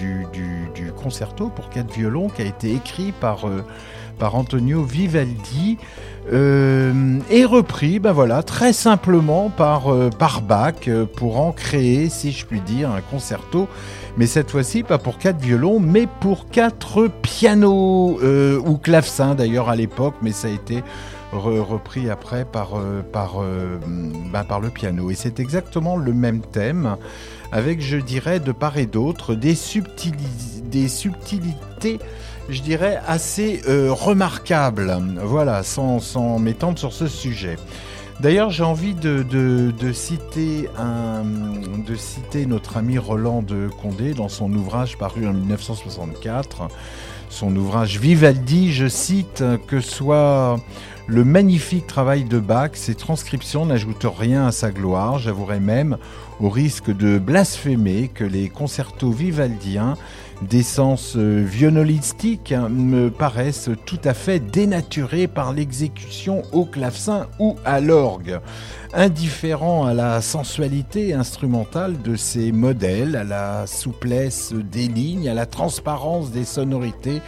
concerto 1.02 1.50
pour 1.50 1.70
quatre 1.70 1.92
violons 1.92 2.30
qui 2.30 2.42
a 2.42 2.46
été 2.46 2.72
écrit 2.72 3.12
par, 3.14 3.48
euh, 3.48 3.64
par 4.20 4.36
Antonio 4.36 4.84
Vivaldi 4.84 5.78
euh, 6.32 7.20
et 7.30 7.46
repris, 7.46 8.00
ben 8.00 8.12
voilà, 8.12 8.44
très 8.44 8.74
simplement 8.74 9.50
par, 9.50 9.92
euh, 9.92 10.10
par 10.10 10.42
Bach 10.42 10.88
euh, 10.88 11.06
pour 11.06 11.40
en 11.40 11.52
créer, 11.52 12.10
si 12.10 12.32
je 12.32 12.46
puis 12.46 12.62
dire, 12.62 12.92
un 12.92 13.02
concerto. 13.02 13.68
Mais 14.18 14.28
cette 14.28 14.52
fois-ci, 14.52 14.84
pas 14.84 14.98
pour 14.98 15.18
quatre 15.18 15.40
violons, 15.40 15.80
mais 15.80 16.08
pour 16.20 16.48
quatre 16.50 17.08
pianos 17.08 18.20
ou 18.22 18.78
clavecins 18.78 19.36
d'ailleurs 19.36 19.70
à 19.70 19.76
l'époque, 19.76 20.16
mais 20.22 20.32
ça 20.32 20.48
a 20.48 20.52
été 20.52 20.84
repris 21.32 22.10
après 22.10 22.44
par, 22.44 22.72
par, 23.14 23.36
ben, 23.40 24.44
par 24.44 24.60
le 24.60 24.70
piano. 24.70 25.12
Et 25.12 25.16
c'est 25.16 25.40
exactement 25.40 25.96
le 25.96 26.12
même 26.12 26.42
thème, 26.42 26.98
avec, 27.54 27.82
je 27.82 27.96
dirais, 27.96 28.42
de 28.42 28.52
part 28.52 28.78
et 28.78 28.86
d'autre, 28.86 29.34
des, 29.34 29.56
des 30.66 30.88
subtilités 30.90 32.00
je 32.52 32.62
dirais, 32.62 33.00
assez 33.08 33.62
euh, 33.68 33.92
remarquable, 33.92 34.94
voilà, 35.24 35.64
sans, 35.64 36.40
m'étendre 36.40 36.78
sur 36.78 36.94
ce 36.94 37.08
sujet. 37.08 37.58
D'ailleurs, 38.20 38.52
j'ai 38.52 38.64
envie 38.64 38.94
de, 38.94 39.24
de, 39.24 39.94
citer 39.94 40.70
un, 40.78 41.24
de 41.88 41.96
citer 41.96 42.46
notre 42.46 42.78
ami 42.78 43.00
Roland 43.00 43.42
de 43.42 43.68
Condé 43.82 44.14
dans 44.14 44.30
son 44.30 44.54
ouvrage 44.54 44.98
paru 44.98 45.26
en 45.26 45.34
1964, 45.34 46.68
son 47.30 47.56
ouvrage 47.56 48.00
Vivaldi, 48.00 48.74
je 48.74 48.88
cite, 48.88 49.44
que 49.68 49.80
soit 49.80 50.60
le 51.08 51.24
magnifique 51.24 51.88
travail 51.88 52.26
de 52.26 52.40
Bach, 52.40 52.72
ses 52.74 52.94
transcriptions 52.94 53.66
n'ajoutent 53.66 54.06
rien 54.06 54.48
à 54.48 54.52
sa 54.52 54.70
gloire, 54.70 55.18
j'avouerai 55.18 55.60
même, 55.60 55.98
au 56.40 56.50
risque 56.50 56.96
de 56.96 57.18
blasphémer, 57.18 58.10
que 58.14 58.24
les 58.24 58.50
concertos 58.50 59.12
vivaldiens 59.12 59.96
d'essence 60.50 61.14
euh, 61.16 61.44
violonistique 61.46 62.52
hein, 62.52 62.68
me 62.70 63.10
paraissent 63.10 63.70
tout 63.86 64.00
à 64.04 64.14
fait 64.14 64.40
dénaturés 64.40 65.28
par 65.28 65.54
l'exécution 65.54 66.42
au 66.52 66.66
clavecin 66.66 67.28
ou 67.40 67.56
à 67.64 67.80
l'orgue. 67.80 68.40
Indifférent 68.94 69.86
à 69.86 69.94
la 69.94 70.22
sensualité 70.22 71.14
instrumentale 71.14 72.02
de 72.02 72.16
ces 72.16 72.52
modèles, 72.52 73.16
à 73.16 73.24
la 73.24 73.68
souplesse 73.68 74.54
des 74.54 74.88
lignes, 74.88 75.30
à 75.30 75.34
la 75.34 75.46
transparence 75.46 76.32
des 76.32 76.46
sonorités, 76.46 77.22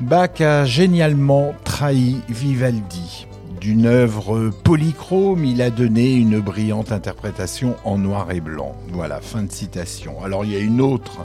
Bach 0.00 0.40
a 0.40 0.64
génialement 0.64 1.54
trahi 1.62 2.16
Vivaldi. 2.28 3.26
D'une 3.60 3.86
œuvre 3.86 4.50
polychrome, 4.64 5.44
il 5.44 5.62
a 5.62 5.70
donné 5.70 6.12
une 6.12 6.40
brillante 6.40 6.92
interprétation 6.92 7.76
en 7.84 7.96
noir 7.96 8.30
et 8.32 8.40
blanc. 8.40 8.74
Voilà, 8.92 9.20
fin 9.20 9.44
de 9.44 9.52
citation. 9.52 10.22
Alors 10.22 10.44
il 10.44 10.52
y 10.52 10.56
a 10.56 10.58
une 10.58 10.80
autre 10.80 11.20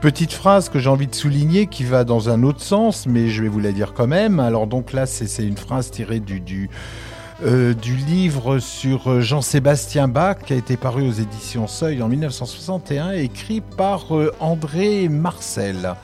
Petite 0.00 0.34
phrase 0.34 0.68
que 0.68 0.78
j'ai 0.78 0.90
envie 0.90 1.06
de 1.06 1.14
souligner 1.14 1.68
qui 1.68 1.82
va 1.82 2.04
dans 2.04 2.28
un 2.28 2.42
autre 2.42 2.60
sens, 2.60 3.06
mais 3.06 3.28
je 3.28 3.42
vais 3.42 3.48
vous 3.48 3.60
la 3.60 3.72
dire 3.72 3.94
quand 3.94 4.06
même. 4.06 4.40
Alors 4.40 4.66
donc 4.66 4.92
là, 4.92 5.06
c'est 5.06 5.42
une 5.42 5.56
phrase 5.56 5.90
tirée 5.90 6.20
du, 6.20 6.68
euh, 7.42 7.72
livre 8.06 8.58
sur 8.58 9.22
Jean-Sébastien 9.22 10.06
Bach 10.06 10.36
qui 10.44 10.52
a 10.52 10.56
été 10.56 10.76
paru 10.76 11.08
aux 11.08 11.12
éditions 11.12 11.66
Seuil 11.66 12.02
en 12.02 12.08
1961, 12.08 13.12
écrit 13.12 13.62
par 13.62 14.14
euh, 14.14 14.32
André 14.38 15.08
Marcel. 15.08 15.94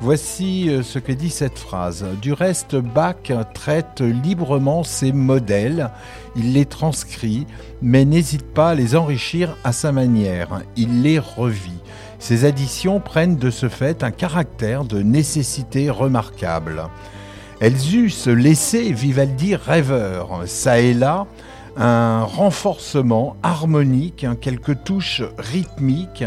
Voici 0.00 0.68
euh, 0.68 0.84
ce 0.84 1.00
que 1.00 1.12
dit 1.12 1.30
cette 1.30 1.58
phrase. 1.58 2.06
Du 2.22 2.32
reste, 2.32 2.76
Bach 2.76 3.32
traite 3.54 4.00
librement 4.00 4.84
ses 4.84 5.12
modèles, 5.12 5.90
il 6.36 6.52
les 6.52 6.66
transcrit, 6.66 7.46
mais 7.82 8.04
n'hésite 8.04 8.46
pas 8.54 8.70
à 8.70 8.74
les 8.74 8.94
enrichir 8.94 9.56
à 9.64 9.72
sa 9.72 9.90
manière. 9.90 10.62
Il 10.76 11.02
les 11.02 11.18
revit. 11.18 11.80
Ces 12.22 12.44
additions 12.44 13.00
prennent 13.00 13.34
de 13.34 13.50
ce 13.50 13.68
fait 13.68 14.04
un 14.04 14.12
caractère 14.12 14.84
de 14.84 15.02
nécessité 15.02 15.90
remarquable. 15.90 16.84
Elles 17.60 17.96
eussent 17.96 18.28
laissé 18.28 18.92
Vivaldi 18.92 19.56
rêveur, 19.56 20.42
ça 20.46 20.78
et 20.78 20.94
là, 20.94 21.26
un 21.76 22.22
renforcement 22.22 23.34
harmonique, 23.42 24.24
quelques 24.40 24.84
touches 24.84 25.24
rythmiques, 25.36 26.24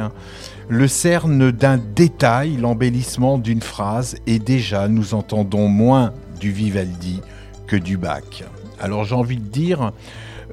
le 0.68 0.90
cerne 0.90 1.50
d'un 1.52 1.78
détail, 1.78 2.58
l'embellissement 2.58 3.38
d'une 3.38 3.62
phrase, 3.62 4.18
et 4.28 4.38
déjà 4.38 4.90
nous 4.90 5.14
entendons 5.14 5.70
moins 5.70 6.12
du 6.42 6.52
Vivaldi 6.52 7.22
que 7.68 7.78
du 7.78 7.96
Bach. 7.96 8.44
Alors 8.82 9.06
j'ai 9.06 9.16
envie 9.16 9.38
de 9.38 9.48
dire, 9.48 9.94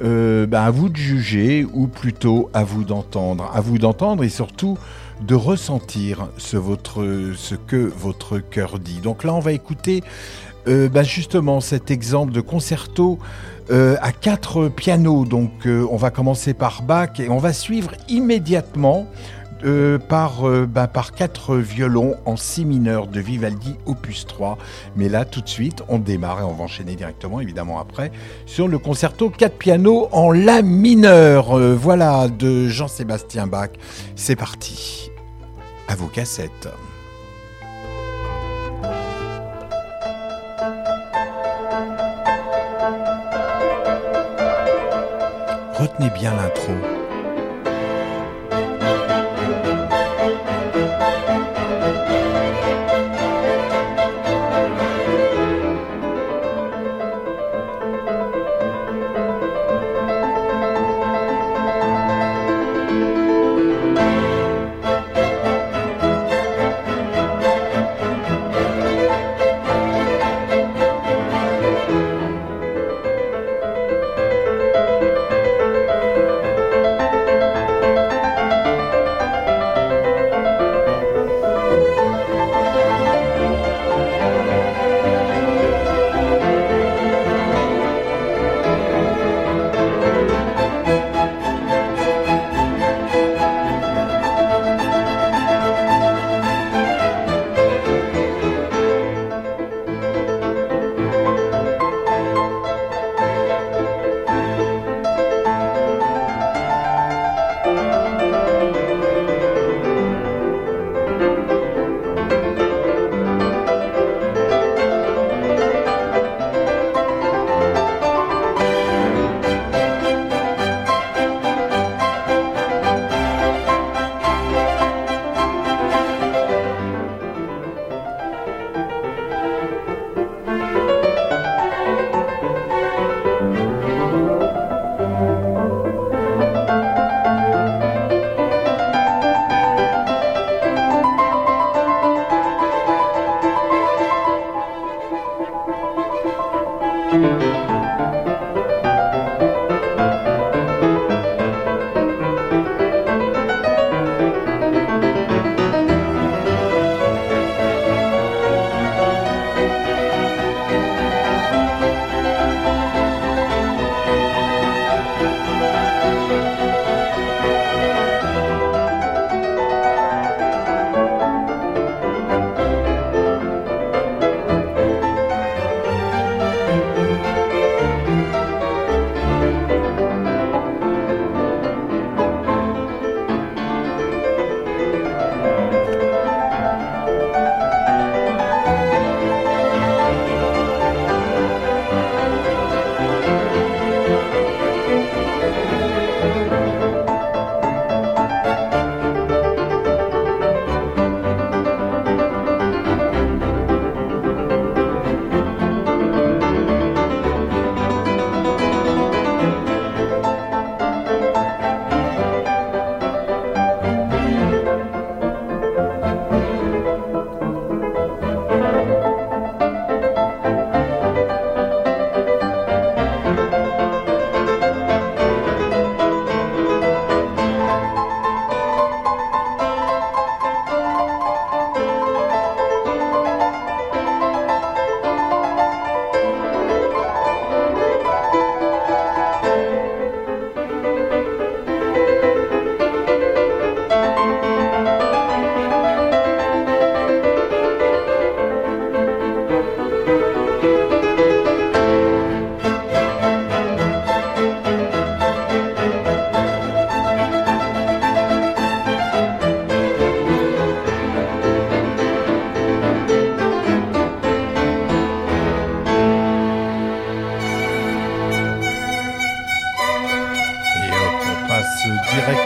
euh, 0.05 0.47
ben, 0.47 0.63
à 0.63 0.71
vous 0.71 0.89
de 0.89 0.97
juger, 0.97 1.67
ou 1.75 1.89
plutôt 1.89 2.49
à 2.55 2.63
vous 2.63 2.85
d'entendre. 2.85 3.51
À 3.53 3.61
vous 3.61 3.79
d'entendre 3.79 4.23
et 4.23 4.29
surtout 4.29 4.79
de 5.27 5.35
ressentir 5.35 6.29
ce, 6.39 6.57
que 7.55 7.77
votre 7.77 8.39
cœur 8.39 8.79
dit. 8.79 9.01
Donc 9.01 9.25
là, 9.25 9.35
on 9.35 9.41
va 9.41 9.53
écouter 9.53 10.03
euh, 10.69 10.89
bah, 10.89 11.03
justement 11.03 11.61
cet 11.61 11.91
exemple 11.91 12.33
de 12.33 12.41
concerto 12.41 13.19
euh, 13.71 13.97
à 14.01 14.13
quatre 14.13 14.69
pianos. 14.69 15.25
Donc 15.25 15.67
euh, 15.67 15.87
on 15.91 15.97
va 15.97 16.11
commencer 16.11 16.55
par 16.55 16.83
Bach 16.83 17.19
et 17.19 17.29
on 17.29 17.39
va 17.39 17.53
suivre 17.53 17.93
immédiatement 18.09 19.07
par, 20.09 20.43
bah, 20.67 20.89
par 20.89 21.13
quatre 21.13 21.55
violons 21.55 22.17
en 22.25 22.37
si 22.37 22.65
mineur 22.65 23.07
de 23.07 23.21
Vivaldi 23.21 23.77
opus 23.87 24.27
3. 24.27 24.59
Mais 24.97 25.09
là 25.09 25.25
tout 25.25 25.41
de 25.41 25.49
suite 25.49 25.85
on 25.87 26.01
démarre 26.01 26.41
et 26.41 26.43
on 26.43 26.53
va 26.53 26.65
enchaîner 26.65 26.97
directement 26.97 27.39
évidemment 27.39 27.79
après 27.79 28.11
sur 28.45 28.67
le 28.67 28.79
concerto 28.81 29.31
quatre 29.31 29.57
pianos 29.57 30.09
en 30.11 30.33
la 30.33 30.63
mineur. 30.63 31.57
voilà 31.77 32.27
de 32.27 32.67
Jean-Sébastien 32.67 33.47
Bach. 33.47 33.71
C'est 34.17 34.35
parti 34.35 35.12
à 35.93 35.95
vos 35.95 36.07
cassettes. 36.07 36.69
Retenez 45.75 46.09
bien 46.11 46.35
l'intro. 46.35 47.02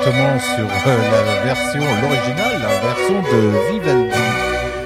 Sur 0.07 0.69
euh, 0.87 1.11
la 1.11 1.43
version, 1.43 1.83
l'original, 2.01 2.63
la 2.63 2.79
version 2.89 3.23
de 3.23 3.73
Vivaldi. 3.73 4.15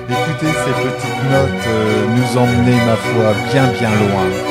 Écoutez 0.08 0.46
ces 0.46 0.72
petites 0.72 1.30
notes 1.30 1.66
euh, 1.66 2.06
nous 2.16 2.38
emmener, 2.38 2.76
ma 2.86 2.96
foi, 2.96 3.34
bien 3.52 3.66
bien 3.66 3.90
loin. 3.90 4.49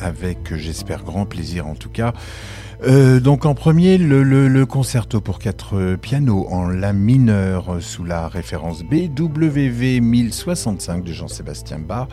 Avec, 0.00 0.54
j'espère, 0.54 1.04
grand 1.04 1.26
plaisir 1.26 1.66
en 1.66 1.74
tout 1.74 1.88
cas. 1.88 2.12
Euh, 2.86 3.20
donc 3.20 3.46
en 3.46 3.54
premier, 3.54 3.98
le, 3.98 4.64
concerto 4.66 5.20
pour 5.20 5.38
quatre 5.38 5.96
pianos 5.96 6.46
en 6.50 6.68
La 6.68 6.92
mineur 6.92 7.76
sous 7.80 8.04
la 8.04 8.28
référence 8.28 8.82
BWV 8.82 10.00
1065 10.00 11.04
de 11.04 11.12
Jean-Sébastien 11.12 11.78
Bach. 11.78 12.08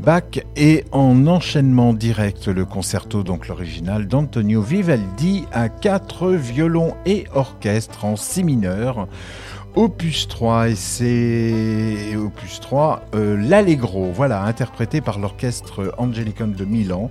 Bach 0.00 0.40
et 0.56 0.84
en 0.90 1.26
enchaînement 1.26 1.92
direct 1.92 2.48
le 2.48 2.64
concerto, 2.64 3.22
donc 3.22 3.46
l'original 3.48 4.08
d'Antonio 4.08 4.60
Vivaldi 4.60 5.44
à 5.52 5.68
quatre 5.68 6.30
violons 6.32 6.94
et 7.06 7.26
orchestre 7.34 8.04
en 8.04 8.16
si 8.16 8.42
mineur 8.42 9.06
opus 9.74 10.28
3 10.28 10.68
et 10.68 10.74
c'est 10.74 12.16
opus 12.16 12.60
3 12.60 13.02
euh, 13.14 13.36
l'Allegro 13.40 14.10
voilà 14.12 14.42
interprété 14.42 15.00
par 15.00 15.18
l'orchestre 15.18 15.94
Angelicon 15.98 16.48
de 16.48 16.64
Milan 16.64 17.10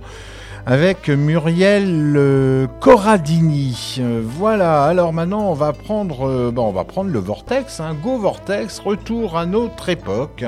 avec 0.64 1.08
Muriel 1.08 2.14
euh, 2.16 2.68
Corradini. 2.80 4.00
Voilà 4.22 4.84
alors 4.84 5.12
maintenant 5.12 5.50
on 5.50 5.54
va 5.54 5.72
prendre 5.72 6.28
euh, 6.28 6.50
bon, 6.52 6.68
on 6.68 6.72
va 6.72 6.84
prendre 6.84 7.10
le 7.10 7.18
Vortex 7.18 7.80
hein, 7.80 7.96
Go 8.00 8.18
Vortex 8.18 8.78
retour 8.78 9.36
à 9.36 9.44
notre 9.44 9.88
époque 9.88 10.44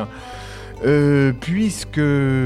euh, 0.84 1.32
puisque, 1.40 2.00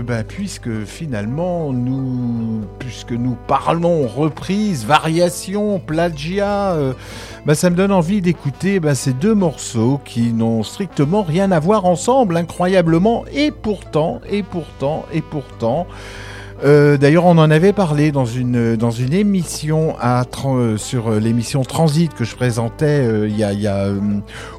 bah, 0.07 0.23
puisque 0.23 0.85
finalement 0.85 1.73
nous, 1.73 2.61
puisque 2.79 3.11
nous 3.11 3.37
parlons 3.49 4.07
reprise, 4.07 4.87
variation, 4.87 5.81
plagiat, 5.81 6.73
euh, 6.73 6.93
bah, 7.47 7.57
ça 7.57 7.69
me 7.69 7.75
donne 7.75 7.91
envie 7.91 8.21
d'écouter 8.21 8.79
bah, 8.79 8.95
ces 8.95 9.13
deux 9.13 9.35
morceaux 9.35 10.01
qui 10.05 10.33
n'ont 10.33 10.63
strictement 10.63 11.23
rien 11.25 11.51
à 11.51 11.59
voir 11.59 11.85
ensemble, 11.85 12.37
incroyablement, 12.37 13.25
et 13.33 13.51
pourtant, 13.51 14.21
et 14.31 14.45
pourtant, 14.45 15.05
et 15.13 15.21
pourtant. 15.21 15.89
Euh, 16.65 16.97
d'ailleurs, 16.97 17.25
on 17.25 17.39
en 17.39 17.51
avait 17.51 17.73
parlé 17.73 18.13
dans 18.13 18.25
une, 18.25 18.77
dans 18.77 18.93
une 18.93 19.15
émission 19.15 19.97
à, 20.01 20.25
sur 20.77 21.11
l'émission 21.11 21.63
Transit 21.63 22.15
que 22.15 22.25
je 22.25 22.37
présentais 22.37 23.05
il 23.29 23.37
y 23.37 23.67
a, 23.67 23.89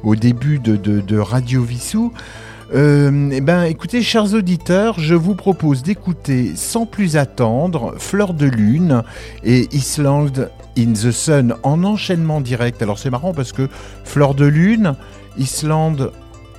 au 0.02 0.16
début 0.16 0.58
de, 0.58 0.76
de, 0.76 1.00
de 1.00 1.18
Radio 1.18 1.62
Vissou. 1.62 2.12
Euh, 2.72 3.30
eh 3.32 3.40
ben, 3.40 3.64
écoutez, 3.64 4.00
chers 4.00 4.32
auditeurs, 4.32 5.00
je 5.00 5.16
vous 5.16 5.34
propose 5.34 5.82
d'écouter 5.82 6.52
sans 6.54 6.86
plus 6.86 7.16
attendre 7.16 7.94
Fleur 7.98 8.32
de 8.32 8.46
Lune 8.46 9.02
et 9.42 9.68
Island 9.72 10.50
in 10.78 10.92
the 10.92 11.10
Sun 11.10 11.56
en 11.64 11.82
enchaînement 11.82 12.40
direct. 12.40 12.80
Alors 12.80 12.98
c'est 12.98 13.10
marrant 13.10 13.34
parce 13.34 13.52
que 13.52 13.68
Fleur 14.04 14.34
de 14.34 14.46
Lune, 14.46 14.94
Island 15.36 16.12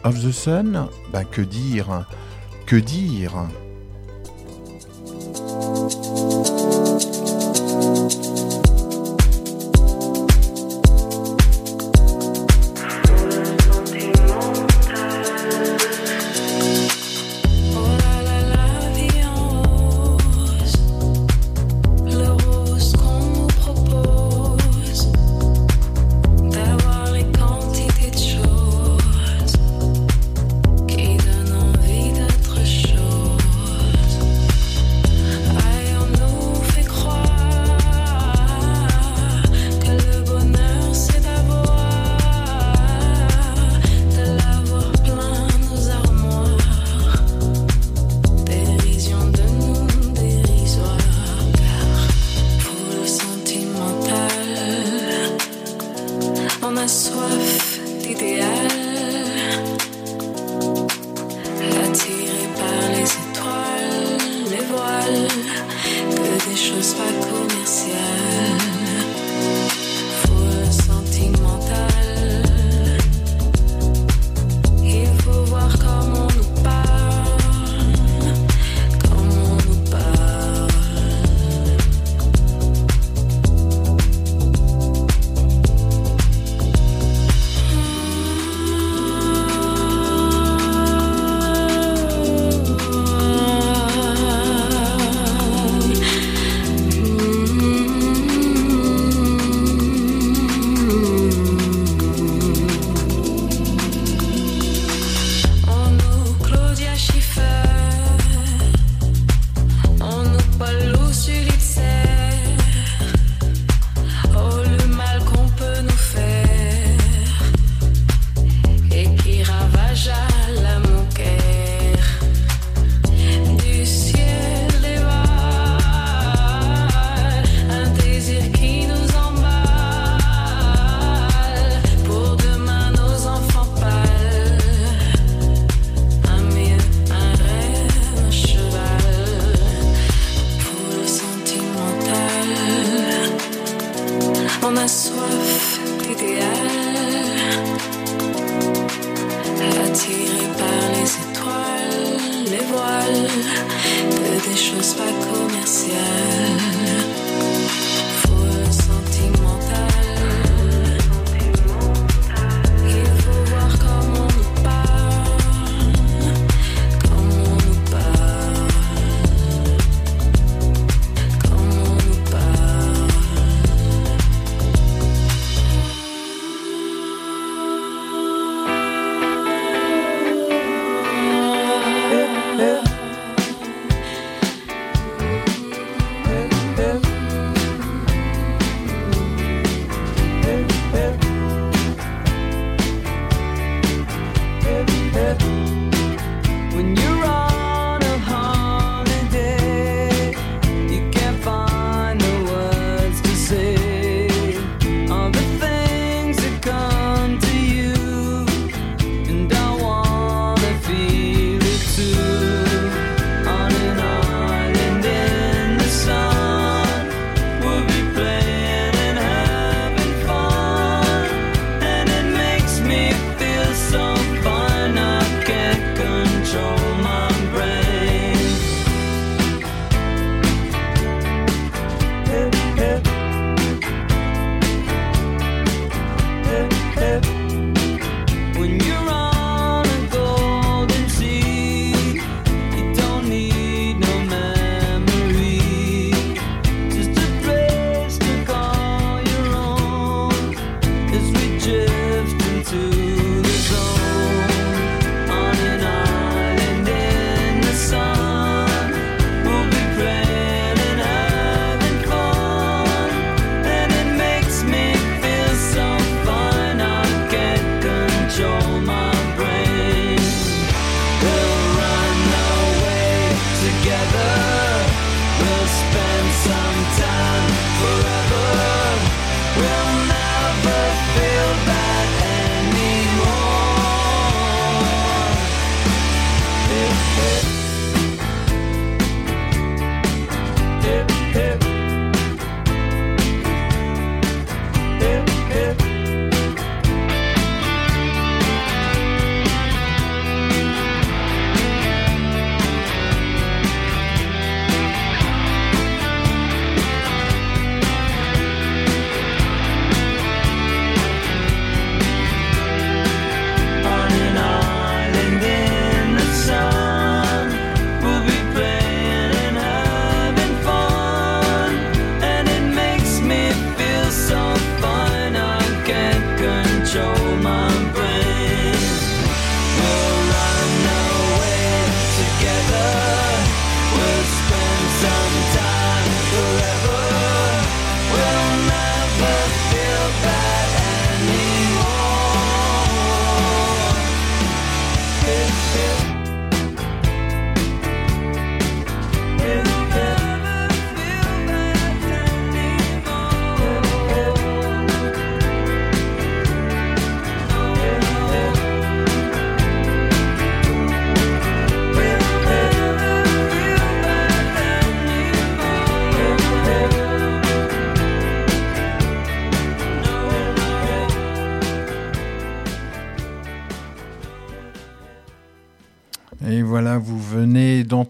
of 0.03 0.21
the 0.21 0.31
Sun, 0.31 0.87
ben 1.13 1.23
que 1.23 1.41
dire 1.41 2.05
Que 2.65 2.75
dire? 2.75 3.45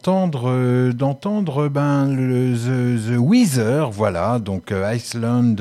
D'entendre 0.03 0.91
d'entendre 0.91 1.67
ben 1.67 2.07
le 2.07 2.53
The, 2.55 3.13
The 3.13 3.17
Weezer, 3.17 3.91
voilà, 3.91 4.39
donc 4.39 4.71
Iceland 4.71 5.55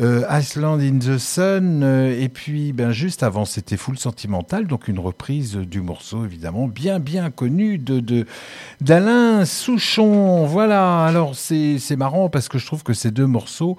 euh, 0.00 0.22
Iceland 0.30 0.78
in 0.78 0.98
the 0.98 1.18
Sun, 1.18 1.82
euh, 1.82 2.16
et 2.16 2.28
puis 2.28 2.72
ben, 2.72 2.92
juste 2.92 3.24
avant 3.24 3.44
c'était 3.44 3.76
Full 3.76 3.98
Sentimental, 3.98 4.68
donc 4.68 4.86
une 4.86 5.00
reprise 5.00 5.56
du 5.56 5.80
morceau 5.80 6.24
évidemment 6.24 6.68
bien 6.68 7.00
bien 7.00 7.30
connu 7.30 7.78
de 7.78 8.24
d'Alain 8.80 9.44
Souchon. 9.44 10.46
Voilà, 10.46 11.04
alors 11.04 11.34
c'est 11.34 11.96
marrant 11.96 12.28
parce 12.28 12.48
que 12.48 12.58
je 12.58 12.66
trouve 12.66 12.84
que 12.84 12.92
ces 12.92 13.10
deux 13.10 13.26
morceaux 13.26 13.76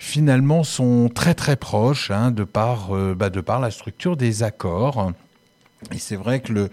finalement 0.00 0.64
sont 0.64 1.08
très 1.14 1.34
très 1.34 1.54
proches 1.54 2.10
hein, 2.10 2.32
de, 2.32 2.42
par, 2.42 2.96
euh, 2.96 3.14
bah, 3.14 3.30
de 3.30 3.40
par 3.40 3.60
la 3.60 3.70
structure 3.70 4.16
des 4.16 4.42
accords. 4.42 5.12
Et 5.92 5.98
c'est 5.98 6.16
vrai 6.16 6.40
que 6.40 6.52
le, 6.52 6.70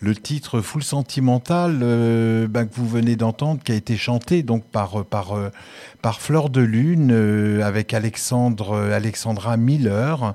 le 0.00 0.14
titre 0.14 0.60
Full 0.60 0.82
Sentimental 0.82 1.80
euh, 1.82 2.46
ben, 2.46 2.66
que 2.66 2.74
vous 2.74 2.88
venez 2.88 3.16
d'entendre, 3.16 3.62
qui 3.62 3.72
a 3.72 3.74
été 3.74 3.96
chanté 3.96 4.42
donc 4.42 4.64
par, 4.64 5.04
par, 5.04 5.32
euh, 5.32 5.50
par 6.02 6.20
Fleur 6.20 6.50
de 6.50 6.60
Lune 6.60 7.10
euh, 7.12 7.62
avec 7.64 7.94
Alexandre, 7.94 8.76
Alexandra 8.76 9.56
Miller. 9.56 10.34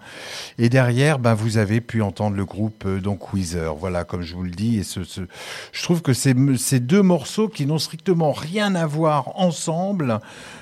Et 0.57 0.69
derrière, 0.69 1.19
ben, 1.19 1.33
vous 1.33 1.57
avez 1.57 1.81
pu 1.81 2.01
entendre 2.01 2.35
le 2.35 2.45
groupe 2.45 2.87
donc 2.87 3.33
Weezer. 3.33 3.75
Voilà, 3.75 4.03
comme 4.03 4.21
je 4.21 4.35
vous 4.35 4.43
le 4.43 4.51
dis. 4.51 4.77
Et 4.77 4.83
ce, 4.83 5.03
ce 5.03 5.21
je 5.71 5.83
trouve 5.83 6.01
que 6.01 6.13
ces, 6.13 6.33
ces 6.57 6.79
deux 6.79 7.01
morceaux 7.01 7.49
qui 7.49 7.65
n'ont 7.65 7.79
strictement 7.79 8.31
rien 8.31 8.73
à 8.75 8.85
voir 8.85 9.39
ensemble 9.39 10.19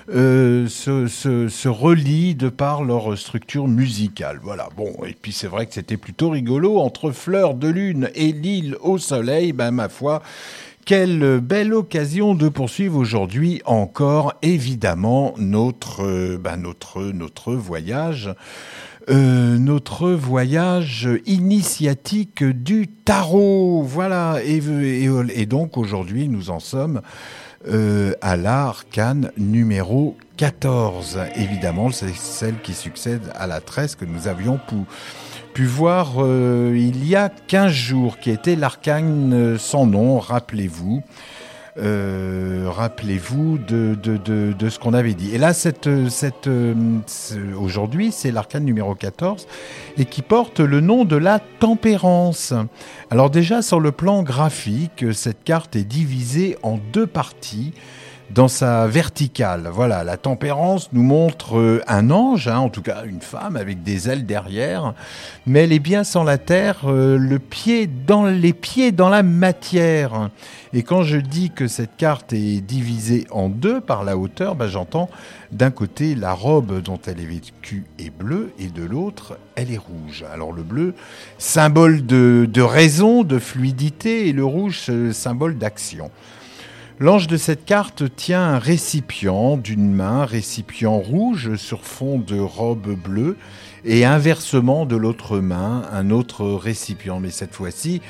se, 0.07 0.67
se, 0.67 1.47
se, 1.47 1.67
relient 1.67 2.35
de 2.35 2.49
par 2.49 2.83
leur 2.83 3.17
structure 3.17 3.67
musicale. 3.67 4.39
Voilà. 4.41 4.69
Bon, 4.75 4.91
et 5.05 5.15
puis 5.19 5.31
c'est 5.31 5.47
vrai 5.47 5.65
que 5.65 5.73
c'était 5.73 5.97
plutôt 5.97 6.29
rigolo 6.29 6.79
entre 6.79 7.11
Fleur 7.11 7.53
de 7.53 7.67
lune 7.67 8.09
et 8.15 8.31
l'île 8.31 8.75
au 8.81 8.97
soleil, 8.97 9.53
ben 9.53 9.71
ma 9.71 9.89
foi, 9.89 10.21
quelle 10.85 11.39
belle 11.39 11.73
occasion 11.73 12.35
de 12.35 12.47
poursuivre 12.47 12.97
aujourd'hui 12.97 13.61
encore 13.65 14.35
évidemment 14.43 15.33
notre, 15.37 16.05
euh, 16.05 16.37
ben 16.37 16.57
notre, 16.57 17.01
notre 17.01 17.53
voyage. 17.53 18.33
Euh, 19.07 19.59
notre 19.59 20.11
voyage 20.11 21.07
initiatique 21.27 22.43
du 22.43 22.87
tarot. 22.87 23.83
Voilà, 23.83 24.39
et, 24.43 24.59
et, 25.35 25.45
donc 25.45 25.77
aujourd'hui 25.77 26.27
nous 26.27 26.49
en 26.49 26.59
sommes 26.59 27.01
euh, 27.67 28.13
à 28.21 28.35
l'arcane 28.35 29.31
numéro 29.37 30.17
14. 30.37 31.19
Évidemment, 31.35 31.91
c'est 31.91 32.15
celle 32.15 32.59
qui 32.61 32.73
succède 32.73 33.31
à 33.35 33.45
la 33.47 33.61
13 33.61 33.95
que 33.95 34.05
nous 34.05 34.27
avions 34.27 34.59
pour 34.67 34.85
pu 35.55 35.65
voir 35.65 36.15
euh, 36.17 36.75
il 36.75 37.07
y 37.07 37.15
a 37.15 37.29
15 37.29 37.71
jours, 37.71 38.19
qui 38.19 38.29
était 38.29 38.57
l'arcane 38.57 39.57
sans 39.57 39.85
nom, 39.87 40.19
rappelez-vous. 40.19 41.01
Euh, 41.77 42.65
rappelez-vous 42.67 43.57
de, 43.59 43.95
de, 43.95 44.17
de, 44.17 44.51
de, 44.51 44.69
ce 44.69 44.79
qu'on 44.79 44.93
avait 44.93 45.13
dit. 45.13 45.33
Et 45.33 45.37
là, 45.37 45.53
cette, 45.53 46.09
cette, 46.09 46.47
euh, 46.47 46.73
aujourd'hui, 47.57 48.11
c'est 48.11 48.31
l'arcane 48.31 48.65
numéro 48.65 48.95
14 48.95 49.47
et 49.97 50.03
qui 50.03 50.21
porte 50.21 50.59
le 50.59 50.81
nom 50.81 51.05
de 51.05 51.15
la 51.15 51.39
tempérance. 51.39 52.53
Alors 53.09 53.29
déjà, 53.29 53.61
sur 53.61 53.79
le 53.79 53.93
plan 53.93 54.23
graphique, 54.23 55.05
cette 55.13 55.45
carte 55.45 55.77
est 55.77 55.85
divisée 55.85 56.57
en 56.63 56.77
deux 56.91 57.07
parties 57.07 57.73
dans 58.31 58.47
sa 58.47 58.87
verticale. 58.87 59.69
Voilà, 59.71 60.03
la 60.03 60.17
tempérance 60.17 60.89
nous 60.93 61.03
montre 61.03 61.57
euh, 61.57 61.81
un 61.87 62.09
ange, 62.09 62.47
hein, 62.47 62.57
en 62.57 62.69
tout 62.69 62.81
cas 62.81 63.03
une 63.05 63.21
femme 63.21 63.55
avec 63.55 63.83
des 63.83 64.09
ailes 64.09 64.25
derrière, 64.25 64.93
mais 65.45 65.63
elle 65.63 65.73
est 65.73 65.79
bien 65.79 66.03
sans 66.03 66.23
la 66.23 66.37
terre, 66.37 66.81
euh, 66.85 67.17
le 67.17 67.39
pied 67.39 67.87
dans 67.87 68.25
les 68.25 68.53
pieds 68.53 68.91
dans 68.91 69.09
la 69.09 69.23
matière. 69.23 70.29
Et 70.73 70.83
quand 70.83 71.03
je 71.03 71.17
dis 71.17 71.51
que 71.51 71.67
cette 71.67 71.95
carte 71.97 72.33
est 72.33 72.61
divisée 72.61 73.27
en 73.31 73.47
deux 73.49 73.79
par 73.79 74.03
la 74.03 74.17
hauteur, 74.17 74.55
bah, 74.55 74.67
j'entends 74.67 75.09
d'un 75.51 75.71
côté 75.71 76.15
la 76.15 76.33
robe 76.33 76.81
dont 76.81 76.99
elle 77.05 77.19
est 77.19 77.25
vêtue 77.25 77.85
est 77.99 78.09
bleue 78.09 78.51
et 78.59 78.67
de 78.67 78.83
l'autre 78.83 79.37
elle 79.55 79.71
est 79.71 79.77
rouge. 79.77 80.25
Alors 80.33 80.51
le 80.51 80.63
bleu, 80.63 80.93
symbole 81.37 82.05
de, 82.05 82.47
de 82.51 82.61
raison, 82.61 83.23
de 83.23 83.39
fluidité, 83.39 84.27
et 84.27 84.33
le 84.33 84.43
rouge, 84.43 84.91
symbole 85.11 85.57
d'action. 85.57 86.11
L'ange 86.97 87.27
de 87.27 87.35
cette 87.35 87.65
carte 87.65 88.03
tient 88.15 88.41
un 88.41 88.57
récipient 88.57 89.57
d'une 89.57 89.91
main, 89.91 90.23
récipient 90.23 90.97
rouge 90.97 91.57
sur 91.57 91.83
fond 91.83 92.19
de 92.19 92.39
robe 92.39 92.95
bleue, 92.95 93.35
et 93.83 94.05
inversement 94.05 94.85
de 94.85 94.95
l'autre 94.95 95.39
main, 95.39 95.81
un 95.91 96.09
autre 96.09 96.45
récipient, 96.45 97.19
mais 97.19 97.31
cette 97.31 97.53
fois-ci 97.53 98.01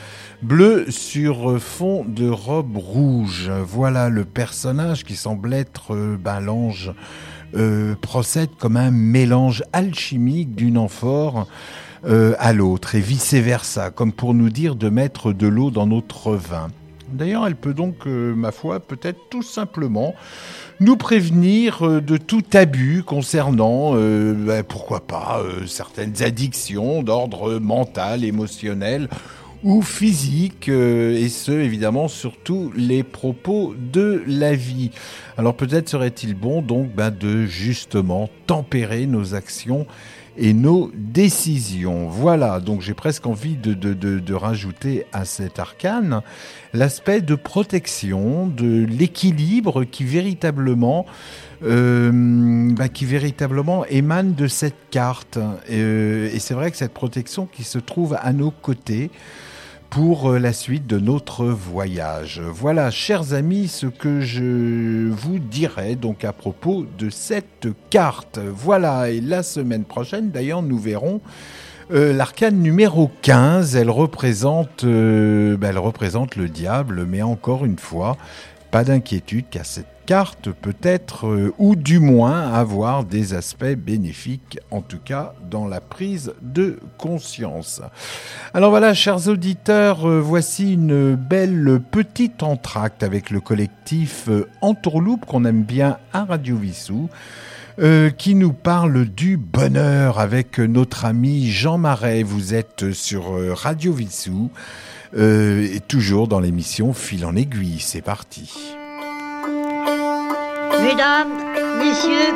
bleu 0.43 0.85
sur 0.89 1.59
fond 1.59 2.05
de 2.07 2.29
robe 2.29 2.77
rouge. 2.77 3.49
Voilà 3.65 4.09
le 4.09 4.23
personnage 4.23 5.03
qui 5.03 5.15
semble 5.15 5.55
être 5.55 5.95
euh, 5.95 6.15
ben, 6.17 6.39
l'ange. 6.39 6.93
Euh, 7.55 7.95
procède 7.99 8.49
comme 8.59 8.77
un 8.77 8.91
mélange 8.91 9.63
alchimique 9.73 10.55
d'une 10.55 10.77
amphore 10.77 11.47
euh, 12.05 12.35
à 12.37 12.53
l'autre 12.53 12.93
et 12.93 13.01
vice-versa, 13.01 13.89
comme 13.89 14.11
pour 14.11 14.35
nous 14.35 14.49
dire 14.49 14.75
de 14.75 14.89
mettre 14.89 15.33
de 15.33 15.47
l'eau 15.47 15.71
dans 15.71 15.87
notre 15.87 16.35
vin. 16.35 16.67
D'ailleurs, 17.09 17.45
elle 17.45 17.55
peut 17.55 17.73
donc, 17.73 18.07
euh, 18.07 18.33
ma 18.33 18.51
foi, 18.51 18.79
peut-être 18.79 19.19
tout 19.29 19.43
simplement 19.43 20.15
nous 20.79 20.97
prévenir 20.97 21.85
euh, 21.85 22.01
de 22.01 22.17
tout 22.17 22.43
abus 22.53 23.03
concernant, 23.03 23.91
euh, 23.95 24.33
ben, 24.33 24.63
pourquoi 24.63 25.05
pas, 25.05 25.41
certaines 25.67 26.23
addictions 26.23 27.03
d'ordre 27.03 27.59
mental, 27.59 28.23
émotionnel 28.23 29.09
ou 29.63 29.81
physique, 29.81 30.67
et 30.67 31.27
ce, 31.27 31.51
évidemment, 31.51 32.07
surtout 32.07 32.71
les 32.75 33.01
propos 33.01 33.73
de 33.91 34.21
la 34.27 34.53
vie. 34.53 34.91
Alors 35.37 35.55
peut-être 35.55 35.89
serait-il 35.89 36.35
bon 36.35 36.61
donc 36.61 36.93
ben, 36.93 37.09
de 37.09 37.45
justement 37.45 38.29
tempérer 38.45 39.07
nos 39.07 39.33
actions 39.33 39.87
et 40.37 40.53
nos 40.53 40.91
décisions. 40.93 42.07
Voilà, 42.07 42.59
donc 42.59 42.81
j'ai 42.81 42.93
presque 42.93 43.25
envie 43.25 43.55
de, 43.55 43.73
de, 43.73 43.93
de, 43.93 44.33
rajouter 44.33 45.05
à 45.13 45.25
cet 45.25 45.59
arcane 45.59 46.21
l'aspect 46.73 47.21
de 47.21 47.35
protection, 47.35 48.47
de 48.47 48.85
l'équilibre 48.85 49.83
qui 49.83 50.03
véritablement, 50.03 51.05
euh, 51.63 52.11
bah, 52.73 52.89
qui 52.89 53.05
véritablement 53.05 53.85
émane 53.85 54.33
de 54.33 54.47
cette 54.47 54.89
carte. 54.91 55.39
Euh, 55.69 56.29
et 56.33 56.39
c'est 56.39 56.53
vrai 56.53 56.71
que 56.71 56.77
cette 56.77 56.93
protection 56.93 57.45
qui 57.45 57.63
se 57.63 57.79
trouve 57.79 58.17
à 58.19 58.33
nos 58.33 58.51
côtés, 58.51 59.11
pour 59.95 60.31
euh, 60.31 60.39
la 60.39 60.51
suite 60.51 60.87
de 60.87 60.99
notre 60.99 61.45
voyage. 61.45 62.41
Voilà, 62.41 62.91
chers 62.91 63.33
amis, 63.33 63.69
ce 63.69 63.87
que 63.87 64.19
je 64.19 65.09
vous 65.09 65.39
dirai 65.39 65.95
donc 65.95 66.25
à 66.25 66.33
propos 66.33 66.85
de 66.97 67.09
cette 67.09 67.69
carte. 67.89 68.37
Voilà, 68.37 69.09
et 69.09 69.21
la 69.21 69.41
semaine 69.41 69.85
prochaine, 69.85 70.31
d'ailleurs, 70.31 70.63
nous 70.63 70.77
verrons 70.77 71.21
euh, 71.91 72.11
l'arcane 72.11 72.59
numéro 72.59 73.09
15. 73.21 73.77
Elle 73.77 73.89
représente, 73.89 74.83
euh, 74.83 75.55
ben, 75.55 75.69
elle 75.69 75.79
représente 75.79 76.35
le 76.35 76.49
diable, 76.49 77.05
mais 77.07 77.21
encore 77.21 77.63
une 77.63 77.79
fois, 77.79 78.17
pas 78.71 78.83
d'inquiétude 78.83 79.45
car 79.49 79.65
cette 79.65 79.94
carte 80.05 80.51
peut 80.51 80.75
être, 80.83 81.27
euh, 81.27 81.53
ou 81.57 81.75
du 81.75 81.99
moins 81.99 82.53
avoir 82.53 83.03
des 83.03 83.33
aspects 83.33 83.75
bénéfiques, 83.75 84.59
en 84.71 84.81
tout 84.81 84.99
cas 85.03 85.33
dans 85.49 85.67
la 85.67 85.81
prise 85.81 86.33
de 86.41 86.79
conscience. 86.97 87.81
Alors 88.53 88.69
voilà, 88.69 88.93
chers 88.93 89.27
auditeurs, 89.27 90.07
euh, 90.07 90.21
voici 90.21 90.73
une 90.73 91.15
belle 91.15 91.81
petite 91.91 92.43
entracte 92.43 93.03
avec 93.03 93.31
le 93.31 93.39
collectif 93.39 94.25
euh, 94.29 94.47
Entourloupe 94.61 95.25
qu'on 95.25 95.45
aime 95.45 95.63
bien 95.63 95.97
à 96.13 96.25
Radio 96.25 96.55
Vissou. 96.55 97.09
qui 98.17 98.35
nous 98.35 98.53
parle 98.53 99.03
du 99.03 99.35
bonheur 99.35 100.19
avec 100.19 100.59
notre 100.59 101.03
ami 101.03 101.49
Jean 101.49 101.77
Marais. 101.77 102.23
Vous 102.23 102.53
êtes 102.53 102.93
sur 102.93 103.35
Radio 103.53 103.91
Vissou 103.91 104.49
toujours 105.89 106.29
dans 106.29 106.39
l'émission 106.39 106.93
Fil 106.93 107.25
en 107.25 107.35
aiguille. 107.35 107.79
C'est 107.81 108.01
parti. 108.01 108.77
Mesdames, 110.81 111.33
messieurs, 111.79 112.33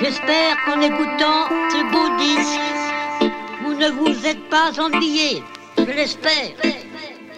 j'espère 0.00 0.56
qu'en 0.64 0.80
écoutant 0.80 1.48
ce 1.70 1.82
beau 1.92 2.16
disque, 2.16 3.32
vous 3.62 3.74
ne 3.74 3.90
vous 3.90 4.26
êtes 4.26 4.48
pas 4.48 4.70
ennuyés. 4.80 5.42
Je 5.76 5.84
l'espère. 5.84 6.54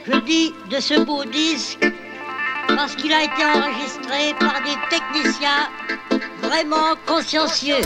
Je 0.06 0.16
dis 0.20 0.54
de 0.70 0.80
ce 0.80 1.00
beau 1.00 1.24
disque 1.24 1.86
parce 2.68 2.94
qu'il 2.96 3.12
a 3.12 3.24
été 3.24 3.44
enregistré 3.44 4.34
par 4.38 4.60
des 4.62 4.76
techniciens 4.88 5.68
vraiment 6.40 6.94
consciencieux. 7.06 7.84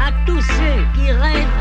À 0.00 0.12
tous 0.26 0.40
ceux 0.40 0.84
qui 0.94 1.12
rêvent 1.12 1.55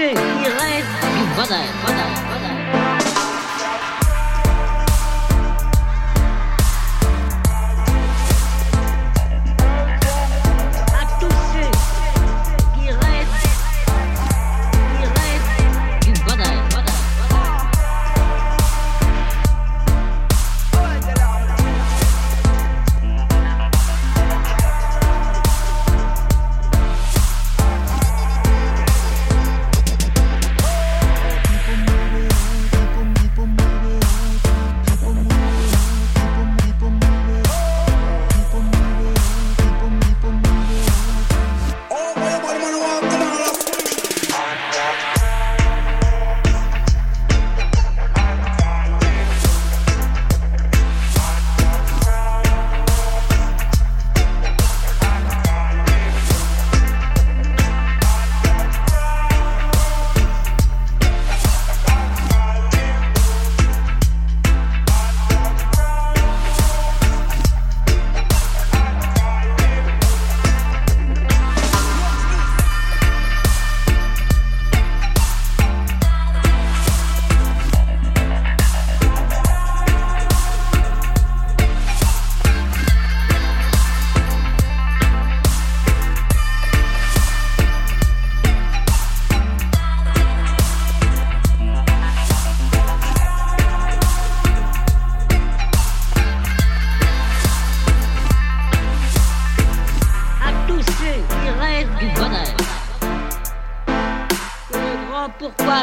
à 0.00 0.08
tous 0.08 0.08
ceux 0.08 0.14
qui 0.14 0.48
rêvent 0.48 0.86
du 1.16 1.24
bonheur, 1.36 2.09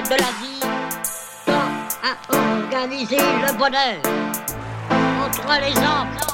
de 0.10 0.16
la 0.16 0.32
vie 0.40 0.60
tend 1.46 1.54
à 2.02 2.16
organiser 2.34 3.18
le 3.18 3.58
bonheur 3.58 3.98
entre 5.20 5.60
les 5.60 5.76
hommes. 5.78 6.27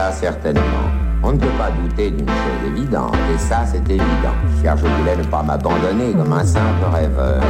Ça, 0.00 0.12
certainement. 0.12 0.86
On 1.22 1.32
ne 1.32 1.38
peut 1.38 1.56
pas 1.58 1.70
douter 1.70 2.10
d'une 2.10 2.26
chose 2.26 2.62
évidente, 2.66 3.14
et 3.34 3.38
ça 3.38 3.58
c'est 3.66 3.86
évident, 3.90 4.36
car 4.62 4.76
je 4.78 4.86
voulais 4.86 5.16
ne 5.16 5.24
pas 5.24 5.42
m'abandonner 5.42 6.12
comme 6.16 6.32
un 6.32 6.44
simple 6.44 6.86
rêveur. 6.90 7.42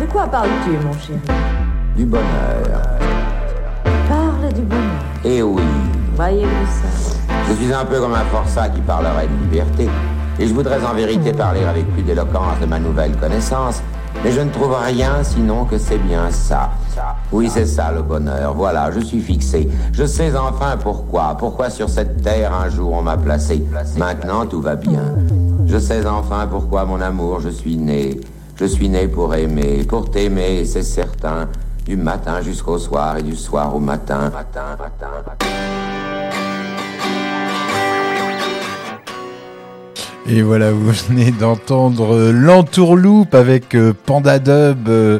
De 0.00 0.06
quoi 0.06 0.26
parles-tu, 0.26 0.70
mon 0.84 0.92
chéri? 0.94 1.20
Du 1.96 2.04
bonheur. 2.04 2.80
Parle 4.08 4.52
du 4.52 4.62
bonheur. 4.62 4.82
Eh 5.24 5.42
oui, 5.42 5.62
Voyez-vous 6.16 6.66
ça? 6.66 7.14
Je 7.48 7.54
suis 7.54 7.72
un 7.72 7.84
peu 7.84 8.00
comme 8.00 8.14
un 8.14 8.24
forçat 8.32 8.68
qui 8.68 8.80
parlerait 8.80 9.28
de 9.28 9.44
liberté, 9.44 9.88
et 10.38 10.48
je 10.48 10.52
voudrais 10.52 10.84
en 10.84 10.94
vérité 10.94 11.32
parler 11.32 11.64
avec 11.64 11.86
plus 11.92 12.02
d'éloquence 12.02 12.58
de 12.60 12.66
ma 12.66 12.80
nouvelle 12.80 13.16
connaissance, 13.16 13.82
mais 14.22 14.32
je 14.32 14.40
ne 14.40 14.50
trouve 14.50 14.74
rien 14.74 15.22
sinon 15.22 15.64
que 15.64 15.78
c'est 15.78 15.98
bien 15.98 16.30
ça. 16.30 16.70
Oui, 17.32 17.48
c'est 17.48 17.66
ça 17.66 17.92
le 17.92 18.02
bonheur. 18.02 18.54
Voilà, 18.54 18.90
je 18.90 19.00
suis 19.00 19.20
fixé. 19.20 19.68
Je 19.92 20.04
sais 20.04 20.36
enfin 20.36 20.76
pourquoi. 20.76 21.36
Pourquoi 21.38 21.70
sur 21.70 21.88
cette 21.88 22.22
terre 22.22 22.52
un 22.54 22.68
jour 22.68 22.92
on 22.92 23.02
m'a 23.02 23.16
placé. 23.16 23.64
Maintenant 23.96 24.46
tout 24.46 24.60
va 24.60 24.76
bien. 24.76 25.14
Je 25.66 25.78
sais 25.78 26.06
enfin 26.06 26.46
pourquoi 26.50 26.84
mon 26.84 27.00
amour 27.00 27.40
je 27.40 27.48
suis 27.48 27.76
né. 27.76 28.20
Je 28.56 28.66
suis 28.66 28.90
né 28.90 29.08
pour 29.08 29.34
aimer, 29.34 29.84
pour 29.84 30.10
t'aimer, 30.10 30.66
c'est 30.66 30.82
certain. 30.82 31.48
Du 31.86 31.96
matin 31.96 32.42
jusqu'au 32.42 32.78
soir 32.78 33.16
et 33.16 33.22
du 33.22 33.34
soir 33.34 33.74
au 33.74 33.80
matin. 33.80 34.30
matin. 34.30 35.49
Et 40.26 40.42
voilà, 40.42 40.70
vous 40.70 40.90
venez 41.08 41.30
d'entendre 41.30 42.30
l'entourloupe 42.30 43.34
avec 43.34 43.74
euh, 43.74 43.94
Panda 44.04 44.38
Dub 44.38 44.88
euh, 44.88 45.18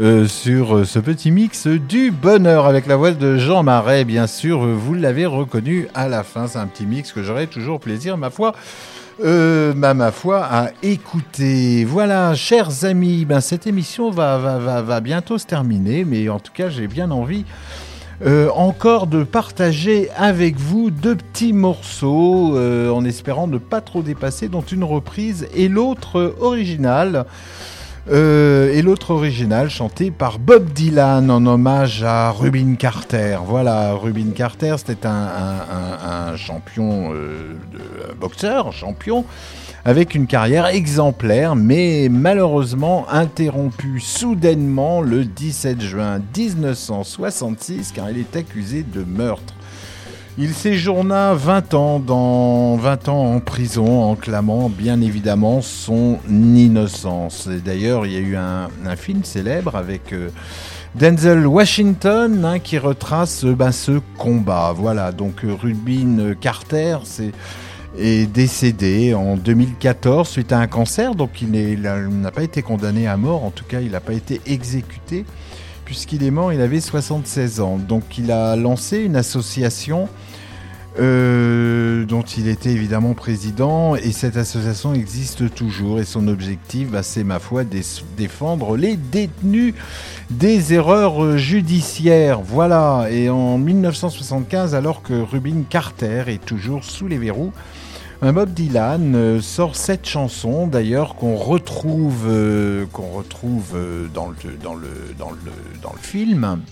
euh, 0.00 0.26
sur 0.26 0.86
ce 0.86 0.98
petit 0.98 1.30
mix 1.30 1.66
du 1.66 2.10
bonheur 2.10 2.66
avec 2.66 2.86
la 2.86 2.96
voix 2.96 3.10
de 3.10 3.36
Jean 3.36 3.62
Marais, 3.62 4.04
bien 4.04 4.26
sûr, 4.26 4.60
vous 4.60 4.94
l'avez 4.94 5.26
reconnu 5.26 5.88
à 5.94 6.08
la 6.08 6.22
fin. 6.22 6.48
C'est 6.48 6.58
un 6.58 6.66
petit 6.66 6.86
mix 6.86 7.12
que 7.12 7.22
j'aurai 7.22 7.46
toujours 7.48 7.80
plaisir, 7.80 8.16
ma 8.16 8.30
foi. 8.30 8.54
Ma 9.22 10.12
foi, 10.12 10.42
à 10.50 10.70
écouter. 10.82 11.84
Voilà, 11.84 12.34
chers 12.34 12.86
amis, 12.86 13.26
ben, 13.26 13.42
cette 13.42 13.66
émission 13.66 14.10
va, 14.10 14.38
va, 14.38 14.80
va 14.80 15.00
bientôt 15.00 15.36
se 15.36 15.44
terminer, 15.44 16.06
mais 16.06 16.30
en 16.30 16.40
tout 16.40 16.52
cas, 16.54 16.70
j'ai 16.70 16.86
bien 16.86 17.10
envie 17.10 17.44
euh, 18.22 18.48
encore 18.54 19.06
de 19.06 19.24
partager 19.24 20.10
avec 20.16 20.56
vous 20.58 20.90
deux 20.90 21.16
petits 21.16 21.52
morceaux 21.52 22.56
euh, 22.56 22.90
en 22.90 23.04
espérant 23.04 23.46
ne 23.46 23.58
pas 23.58 23.80
trop 23.80 24.02
dépasser, 24.02 24.48
dont 24.48 24.60
une 24.62 24.84
reprise 24.84 25.48
et 25.54 25.68
l'autre 25.68 26.34
originale. 26.40 27.24
Euh, 28.10 28.72
et 28.72 28.80
l'autre 28.80 29.10
original 29.10 29.68
chanté 29.68 30.10
par 30.10 30.38
Bob 30.38 30.72
Dylan 30.72 31.30
en 31.30 31.44
hommage 31.46 32.02
à 32.02 32.30
Rubin 32.30 32.74
Carter. 32.76 33.38
Voilà, 33.46 33.92
Rubin 33.92 34.30
Carter, 34.34 34.74
c'était 34.78 35.06
un, 35.06 35.10
un- 35.10 36.28
un- 36.28 36.32
un 36.32 36.36
champion 36.36 37.12
boxeur, 38.18 38.72
champion, 38.72 39.24
avec 39.84 40.14
une 40.14 40.26
carrière 40.26 40.66
exemplaire, 40.66 41.56
mais 41.56 42.08
malheureusement 42.10 43.06
interrompue 43.10 44.00
soudainement 44.00 45.00
le 45.00 45.24
17 45.24 45.80
juin 45.80 46.20
1966, 46.36 47.92
car 47.92 48.10
il 48.10 48.18
est 48.18 48.36
accusé 48.36 48.82
de 48.82 49.02
meurtre. 49.04 49.54
Il 50.38 50.54
séjourna 50.54 51.34
20 51.34 51.74
ans, 51.74 51.98
dans, 51.98 52.76
20 52.76 53.08
ans 53.08 53.34
en 53.34 53.40
prison 53.40 54.04
en 54.04 54.16
clamant 54.16 54.68
bien 54.68 55.00
évidemment 55.00 55.60
son 55.60 56.18
innocence. 56.30 57.48
D'ailleurs, 57.48 58.06
il 58.06 58.12
y 58.12 58.16
a 58.16 58.20
eu 58.20 58.36
un, 58.36 58.96
film 58.96 59.24
célèbre 59.24 59.76
avec 59.76 60.12
euh, 60.12 60.30
Denzel 60.94 61.46
Washington 61.46 62.44
hein, 62.44 62.58
qui 62.58 62.78
retrace 62.78 63.44
ben, 63.44 63.72
ce 63.72 64.00
combat. 64.16 64.72
Voilà, 64.74 65.12
donc 65.12 65.44
euh, 65.44 65.52
Rubin 65.52 66.34
Carter 66.40 66.98
c'est, 67.04 67.32
est 68.00 68.26
décédé 68.26 69.14
en 69.14 69.36
2014 69.36 70.28
suite 70.28 70.52
à 70.52 70.58
un 70.58 70.66
cancer, 70.66 71.14
donc 71.14 71.42
il 71.42 71.50
n'a 71.80 72.30
pas 72.30 72.42
été 72.42 72.62
condamné 72.62 73.06
à 73.06 73.16
mort, 73.16 73.44
en 73.44 73.50
tout 73.50 73.64
cas 73.64 73.80
il 73.80 73.92
n'a 73.92 74.00
pas 74.00 74.14
été 74.14 74.40
exécuté 74.46 75.24
puisqu'il 75.84 76.22
est 76.22 76.30
mort, 76.30 76.52
il 76.52 76.60
avait 76.60 76.80
76 76.80 77.60
ans. 77.60 77.76
Donc 77.76 78.16
il 78.16 78.30
a 78.30 78.54
lancé 78.54 78.98
une 78.98 79.16
association 79.16 80.08
euh, 80.98 82.04
dont 82.04 82.22
il 82.22 82.48
était 82.48 82.70
évidemment 82.70 83.14
président. 83.14 83.96
Et 83.96 84.12
cette 84.12 84.36
association 84.36 84.94
existe 84.94 85.52
toujours. 85.54 85.98
Et 86.00 86.04
son 86.04 86.28
objectif, 86.28 86.90
bah, 86.90 87.02
c'est 87.02 87.24
ma 87.24 87.38
foi, 87.38 87.64
dé- 87.64 87.82
défendre 88.16 88.76
les 88.76 88.96
détenus 88.96 89.74
des 90.30 90.74
erreurs 90.74 91.36
judiciaires. 91.38 92.40
Voilà. 92.40 93.08
Et 93.10 93.28
en 93.28 93.58
1975, 93.58 94.74
alors 94.74 95.02
que 95.02 95.14
Rubin 95.14 95.62
Carter 95.68 96.24
est 96.28 96.44
toujours 96.44 96.84
sous 96.84 97.08
les 97.08 97.18
verrous, 97.18 97.52
Bob 98.22 98.52
Dylan 98.52 99.14
euh, 99.14 99.40
sort 99.40 99.76
cette 99.76 100.06
chanson, 100.06 100.66
d'ailleurs 100.66 101.16
qu'on 101.16 101.36
retrouve, 101.36 102.28
dans, 104.12 104.28
le, 104.28 104.36
film. 106.00 106.62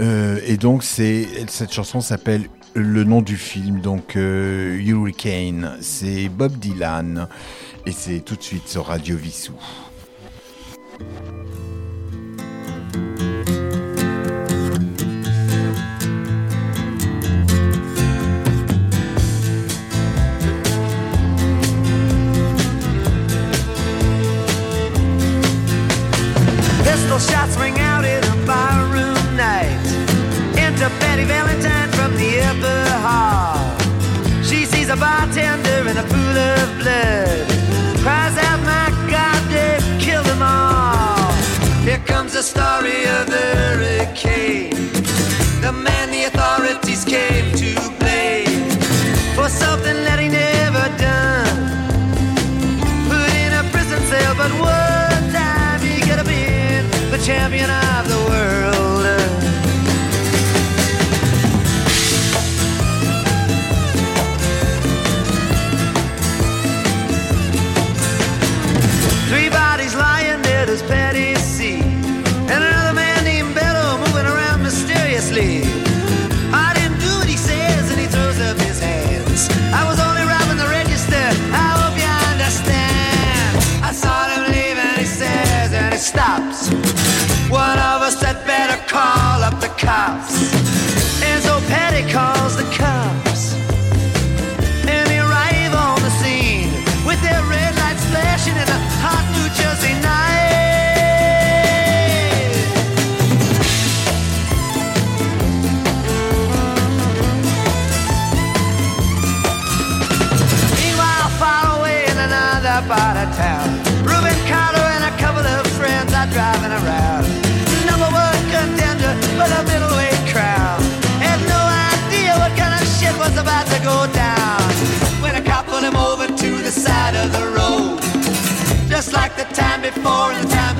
Euh, 0.00 0.40
et 0.46 0.56
donc 0.56 0.82
cette 0.82 1.72
chanson 1.72 2.00
s'appelle 2.00 2.48
le 2.74 3.04
nom 3.04 3.22
du 3.22 3.36
film, 3.36 3.80
donc 3.80 4.16
euh, 4.16 4.76
Hurricane. 4.80 5.76
C'est 5.80 6.28
Bob 6.28 6.58
Dylan 6.58 7.28
et 7.86 7.92
c'est 7.92 8.20
tout 8.20 8.36
de 8.36 8.42
suite 8.42 8.68
sur 8.68 8.86
Radio 8.86 9.16
Vissou. 9.16 9.54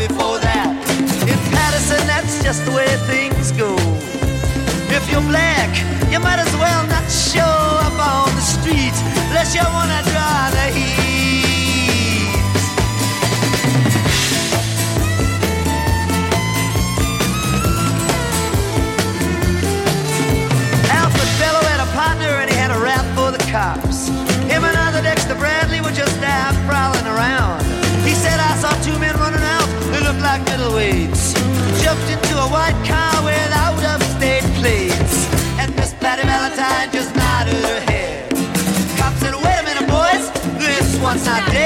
Before 0.08 0.38
that. 0.38 0.68
In 1.24 1.38
Patterson, 1.52 2.02
that's 2.06 2.42
just 2.42 2.64
the 2.66 2.72
way 2.72 2.88
things 3.08 3.52
go. 3.52 3.72
If 4.92 5.04
you're 5.10 5.24
black, 5.32 5.70
you 6.12 6.20
might 6.20 6.38
as 6.38 6.52
well 6.60 6.82
not 6.86 7.08
show 7.08 7.54
up 7.86 7.96
on 7.96 8.28
the 8.36 8.44
street 8.44 8.96
unless 9.28 9.54
you 9.54 9.64
wanna 9.64 10.00
draw 10.10 10.23
Valentine 36.54 36.92
just 36.92 37.16
nodded 37.16 37.54
her 37.64 37.80
head. 37.80 38.30
Cop 38.96 39.12
said, 39.14 39.34
wait 39.34 39.58
a 39.58 39.64
minute, 39.64 39.88
boys, 39.88 40.30
this 40.58 40.96
one's 41.00 41.26
not 41.26 41.44
dead. 41.50 41.63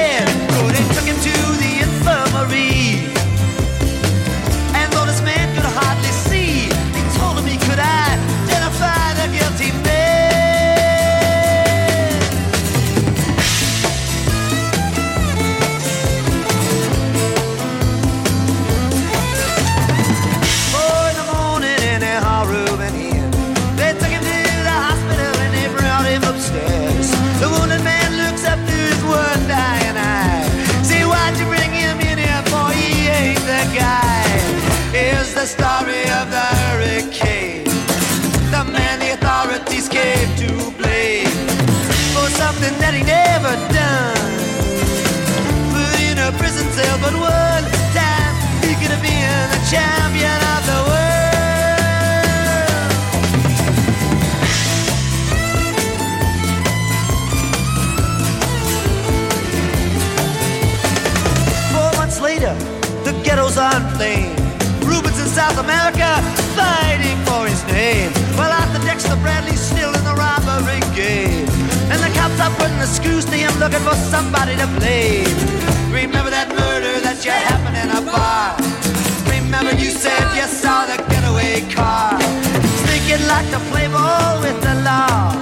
South 65.49 65.65
America 65.65 66.21
fighting 66.53 67.17
for 67.25 67.47
his 67.47 67.65
name. 67.73 68.11
Well, 68.37 68.51
Arthur 68.53 68.85
Dexter 68.85 69.15
Bradley's 69.15 69.59
still 69.59 69.89
in 69.89 70.03
the 70.03 70.13
robbery 70.13 70.79
game. 70.93 71.49
And 71.89 71.97
the 72.05 72.11
cops 72.13 72.39
are 72.39 72.53
putting 72.61 72.77
the 72.77 72.85
screws 72.85 73.25
to 73.25 73.35
him 73.35 73.51
looking 73.57 73.79
for 73.79 73.95
somebody 74.13 74.55
to 74.57 74.67
blame. 74.77 75.25
Remember 75.89 76.29
that 76.29 76.49
murder 76.53 77.01
that 77.01 77.25
you 77.25 77.31
happened 77.31 77.77
in 77.81 77.89
a 77.89 78.01
bar? 78.05 78.61
Remember 79.25 79.73
you 79.73 79.89
said 79.89 80.21
you 80.37 80.45
saw 80.45 80.85
the 80.85 81.01
getaway 81.09 81.65
car? 81.73 82.19
Think 82.85 83.09
you'd 83.09 83.25
like 83.25 83.49
to 83.49 83.59
play 83.73 83.87
ball 83.87 84.37
with 84.45 84.59
the 84.61 84.75
law? 84.85 85.33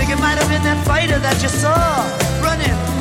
Think 0.00 0.16
it 0.16 0.20
might 0.24 0.40
have 0.40 0.48
been 0.48 0.64
that 0.64 0.80
fighter 0.86 1.18
that 1.18 1.42
you 1.42 1.50
saw 1.50 2.08
running 2.40 2.93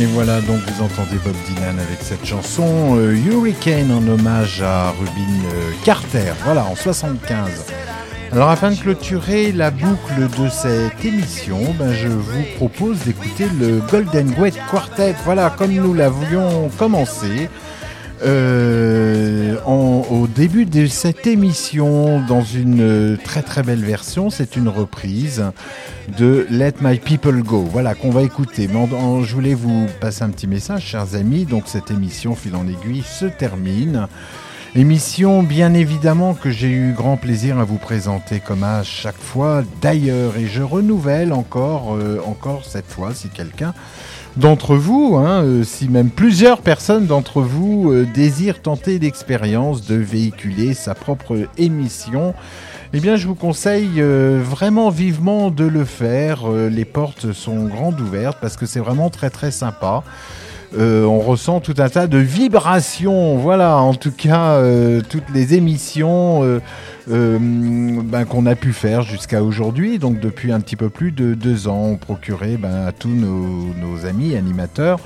Et 0.00 0.06
voilà, 0.06 0.40
donc 0.40 0.60
vous 0.60 0.82
entendez 0.82 1.16
Bob 1.22 1.34
Dylan 1.46 1.78
avec 1.78 2.00
cette 2.00 2.24
chanson 2.24 2.96
euh, 2.96 3.14
Hurricane 3.14 3.90
en 3.92 4.06
hommage 4.08 4.62
à 4.62 4.90
Rubin 4.90 5.44
euh, 5.54 5.70
Carter, 5.84 6.32
voilà, 6.44 6.64
en 6.64 6.74
75. 6.74 7.66
Alors 8.32 8.48
afin 8.48 8.70
de 8.70 8.76
clôturer 8.76 9.52
la 9.52 9.70
boucle 9.70 10.28
de 10.40 10.48
cette 10.48 11.04
émission, 11.04 11.58
ben, 11.78 11.92
je 11.92 12.08
vous 12.08 12.42
propose 12.56 13.00
d'écouter 13.00 13.46
le 13.60 13.80
Golden 13.90 14.32
Wet 14.38 14.54
Quartet, 14.70 15.14
voilà, 15.24 15.50
comme 15.50 15.72
nous 15.72 15.92
l'avions 15.92 16.70
commencé. 16.78 17.50
Euh, 18.24 19.56
au 19.66 20.26
début 20.28 20.64
de 20.64 20.86
cette 20.86 21.26
émission, 21.26 22.20
dans 22.20 22.42
une 22.42 23.18
très 23.24 23.42
très 23.42 23.62
belle 23.62 23.84
version, 23.84 24.30
c'est 24.30 24.56
une 24.56 24.68
reprise 24.68 25.44
de 26.18 26.46
Let 26.50 26.74
My 26.80 26.98
People 26.98 27.42
Go. 27.42 27.66
Voilà 27.70 27.94
qu'on 27.94 28.10
va 28.10 28.22
écouter. 28.22 28.68
Mais 28.68 28.86
je 29.24 29.34
voulais 29.34 29.54
vous 29.54 29.86
passer 30.00 30.22
un 30.22 30.30
petit 30.30 30.46
message, 30.46 30.84
chers 30.84 31.14
amis. 31.14 31.44
Donc 31.46 31.64
cette 31.66 31.90
émission 31.90 32.36
Fil 32.36 32.54
en 32.54 32.66
aiguille 32.68 33.02
se 33.02 33.26
termine. 33.26 34.06
Émission 34.74 35.42
bien 35.42 35.74
évidemment 35.74 36.32
que 36.32 36.50
j'ai 36.50 36.70
eu 36.70 36.94
grand 36.94 37.18
plaisir 37.18 37.58
à 37.58 37.64
vous 37.64 37.76
présenter 37.76 38.40
comme 38.40 38.62
à 38.62 38.82
chaque 38.82 39.18
fois 39.18 39.62
d'ailleurs 39.82 40.38
et 40.38 40.46
je 40.46 40.62
renouvelle 40.62 41.34
encore, 41.34 41.94
euh, 41.94 42.22
encore 42.24 42.64
cette 42.64 42.86
fois 42.86 43.12
si 43.12 43.28
quelqu'un 43.28 43.74
d'entre 44.36 44.76
vous, 44.76 45.16
hein, 45.16 45.42
euh, 45.42 45.64
si 45.64 45.88
même 45.88 46.10
plusieurs 46.10 46.62
personnes 46.62 47.06
d'entre 47.06 47.40
vous 47.42 47.90
euh, 47.90 48.06
désirent 48.14 48.62
tenter 48.62 48.98
l'expérience 48.98 49.86
de 49.86 49.96
véhiculer 49.96 50.74
sa 50.74 50.94
propre 50.94 51.48
émission, 51.58 52.34
eh 52.94 53.00
bien 53.00 53.16
je 53.16 53.26
vous 53.26 53.34
conseille 53.34 54.00
euh, 54.00 54.40
vraiment 54.42 54.90
vivement 54.90 55.50
de 55.50 55.64
le 55.64 55.84
faire. 55.84 56.50
les 56.50 56.84
portes 56.84 57.32
sont 57.32 57.64
grandes 57.66 58.00
ouvertes 58.00 58.38
parce 58.40 58.56
que 58.56 58.66
c'est 58.66 58.80
vraiment 58.80 59.10
très 59.10 59.30
très 59.30 59.50
sympa. 59.50 60.02
On 60.78 61.18
ressent 61.20 61.60
tout 61.60 61.74
un 61.78 61.88
tas 61.88 62.06
de 62.06 62.18
vibrations. 62.18 63.36
Voilà, 63.36 63.76
en 63.76 63.94
tout 63.94 64.12
cas, 64.12 64.60
toutes 65.08 65.30
les 65.34 65.54
émissions 65.54 66.60
euh, 67.10 67.38
ben, 67.40 68.24
qu'on 68.24 68.46
a 68.46 68.54
pu 68.54 68.72
faire 68.72 69.02
jusqu'à 69.02 69.42
aujourd'hui. 69.42 69.98
Donc 69.98 70.20
depuis 70.20 70.52
un 70.52 70.60
petit 70.60 70.76
peu 70.76 70.88
plus 70.88 71.10
de 71.10 71.34
deux 71.34 71.66
ans, 71.68 71.86
on 71.92 71.96
procurait 71.96 72.56
ben, 72.56 72.86
à 72.86 72.92
tous 72.92 73.08
nos, 73.08 74.06
amis 74.06 74.36
animateurs 74.36 75.00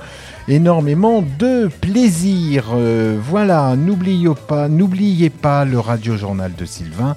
énormément 0.47 1.23
de 1.39 1.69
plaisir. 1.81 2.69
Euh, 2.73 3.17
voilà, 3.21 3.75
n'oubliez 3.75 4.29
pas, 4.47 4.67
n'oubliez 4.69 5.29
pas 5.29 5.65
le 5.65 5.79
radio 5.79 6.17
journal 6.17 6.53
de 6.57 6.65
Sylvain 6.65 7.15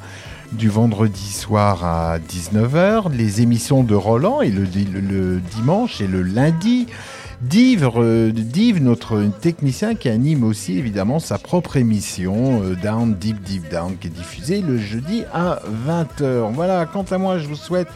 du 0.53 0.69
vendredi 0.69 1.31
soir 1.31 1.85
à 1.85 2.19
19h, 2.19 3.13
les 3.13 3.41
émissions 3.41 3.85
de 3.85 3.95
Roland 3.95 4.41
et 4.41 4.51
le 4.51 5.41
dimanche 5.41 6.01
et 6.01 6.09
le 6.09 6.23
lundi. 6.23 6.89
Euh, 7.43 8.33
Div, 8.33 8.83
notre 8.83 9.23
technicien 9.41 9.95
qui 9.95 10.11
anime 10.11 10.45
aussi 10.45 10.77
évidemment 10.79 11.19
sa 11.19 11.39
propre 11.39 11.79
émission 11.79 12.63
euh, 12.63 12.75
Down 12.75 13.15
Deep 13.15 13.43
Deep 13.43 13.71
Down 13.71 13.97
qui 13.99 14.09
est 14.09 14.11
diffusée 14.11 14.61
le 14.61 14.77
jeudi 14.77 15.25
à 15.33 15.61
20h. 15.89 16.53
Voilà, 16.53 16.85
quant 16.85 17.05
à 17.11 17.17
moi 17.17 17.39
je 17.39 17.49
vous 17.49 17.57
souhaite 17.57 17.89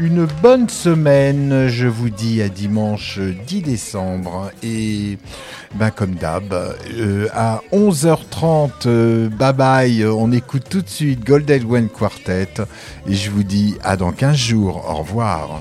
une 0.00 0.26
bonne 0.42 0.68
semaine. 0.68 1.68
Je 1.68 1.86
vous 1.86 2.08
dis 2.08 2.40
à 2.40 2.48
dimanche 2.48 3.18
10 3.18 3.62
décembre 3.62 4.50
et 4.62 5.18
ben 5.74 5.90
comme 5.90 6.14
d'hab 6.14 6.52
euh, 6.52 7.28
à 7.34 7.60
11h30 7.72 9.28
bye 9.28 9.52
bye. 9.52 10.04
On 10.06 10.32
écoute 10.32 10.64
tout 10.70 10.80
de 10.80 10.88
suite 10.88 11.24
Golden 11.24 11.70
One 11.70 11.88
Quartet 11.88 12.48
et 13.06 13.14
je 13.14 13.30
vous 13.30 13.42
dis 13.42 13.76
à 13.82 13.96
dans 13.96 14.12
15 14.12 14.36
jours. 14.36 14.84
Au 14.88 14.96
revoir. 14.96 15.60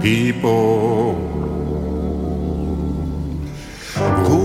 People 0.00 1.14
go. 4.24 4.38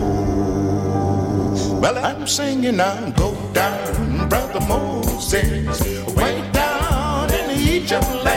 Well, 1.81 1.97
I'm 1.97 2.27
singing 2.27 2.77
now, 2.77 3.09
go 3.11 3.35
down, 3.53 4.29
brother 4.29 4.59
Moses, 4.67 5.81
way 6.15 6.49
down 6.51 7.33
in 7.33 7.51
Egypt 7.51 8.07
land. 8.23 8.34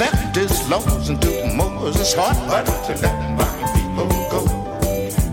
Stamped 0.00 0.34
his 0.34 0.66
laws 0.70 1.10
into 1.10 1.28
Moses' 1.54 2.14
heart. 2.14 2.64
Don't 2.64 2.88
you 2.88 2.94
let 3.02 3.36
my 3.36 3.44
people 3.76 4.08
go? 4.32 4.40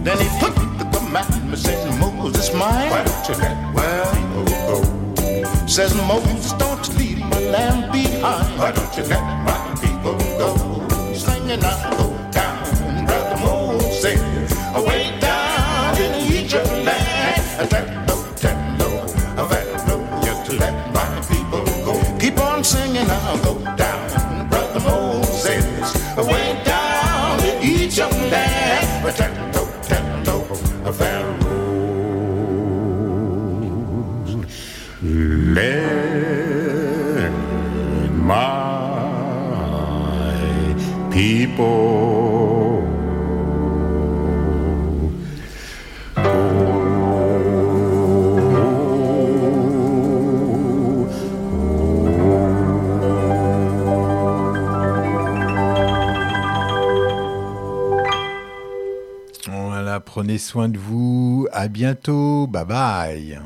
Then 0.03 0.17
he 0.19 0.27
put 0.41 0.53
the 0.77 0.83
commandments 0.91 1.65
in 1.69 1.97
Moses' 1.97 2.53
mind. 2.53 2.91
Don't 3.07 3.29
you 3.29 3.35
let 3.35 3.55
my 3.73 3.85
people 4.11 4.43
go? 4.67 5.67
Says 5.67 5.95
Moses, 5.95 6.51
don't 6.59 6.85
leave 6.97 7.19
my 7.19 7.39
land 7.39 7.93
behind. 7.93 8.75
Don't 8.75 8.97
you 8.97 9.03
let 9.03 9.23
my 9.47 9.55
people 9.79 10.17
go? 10.35 10.51
Singing 11.13 11.63
out, 11.63 12.06
Prenez 60.37 60.49
soin 60.49 60.69
de 60.69 60.77
vous. 60.77 61.47
À 61.51 61.67
bientôt. 61.67 62.45
Bye 62.45 62.65
bye. 62.65 63.39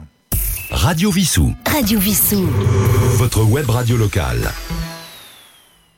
Radio 0.72 1.10
Vissou. 1.10 1.54
Radio 1.66 2.00
Vissou. 2.00 2.46
Votre 3.18 3.44
web 3.44 3.70
radio 3.70 3.96
locale. 3.96 4.52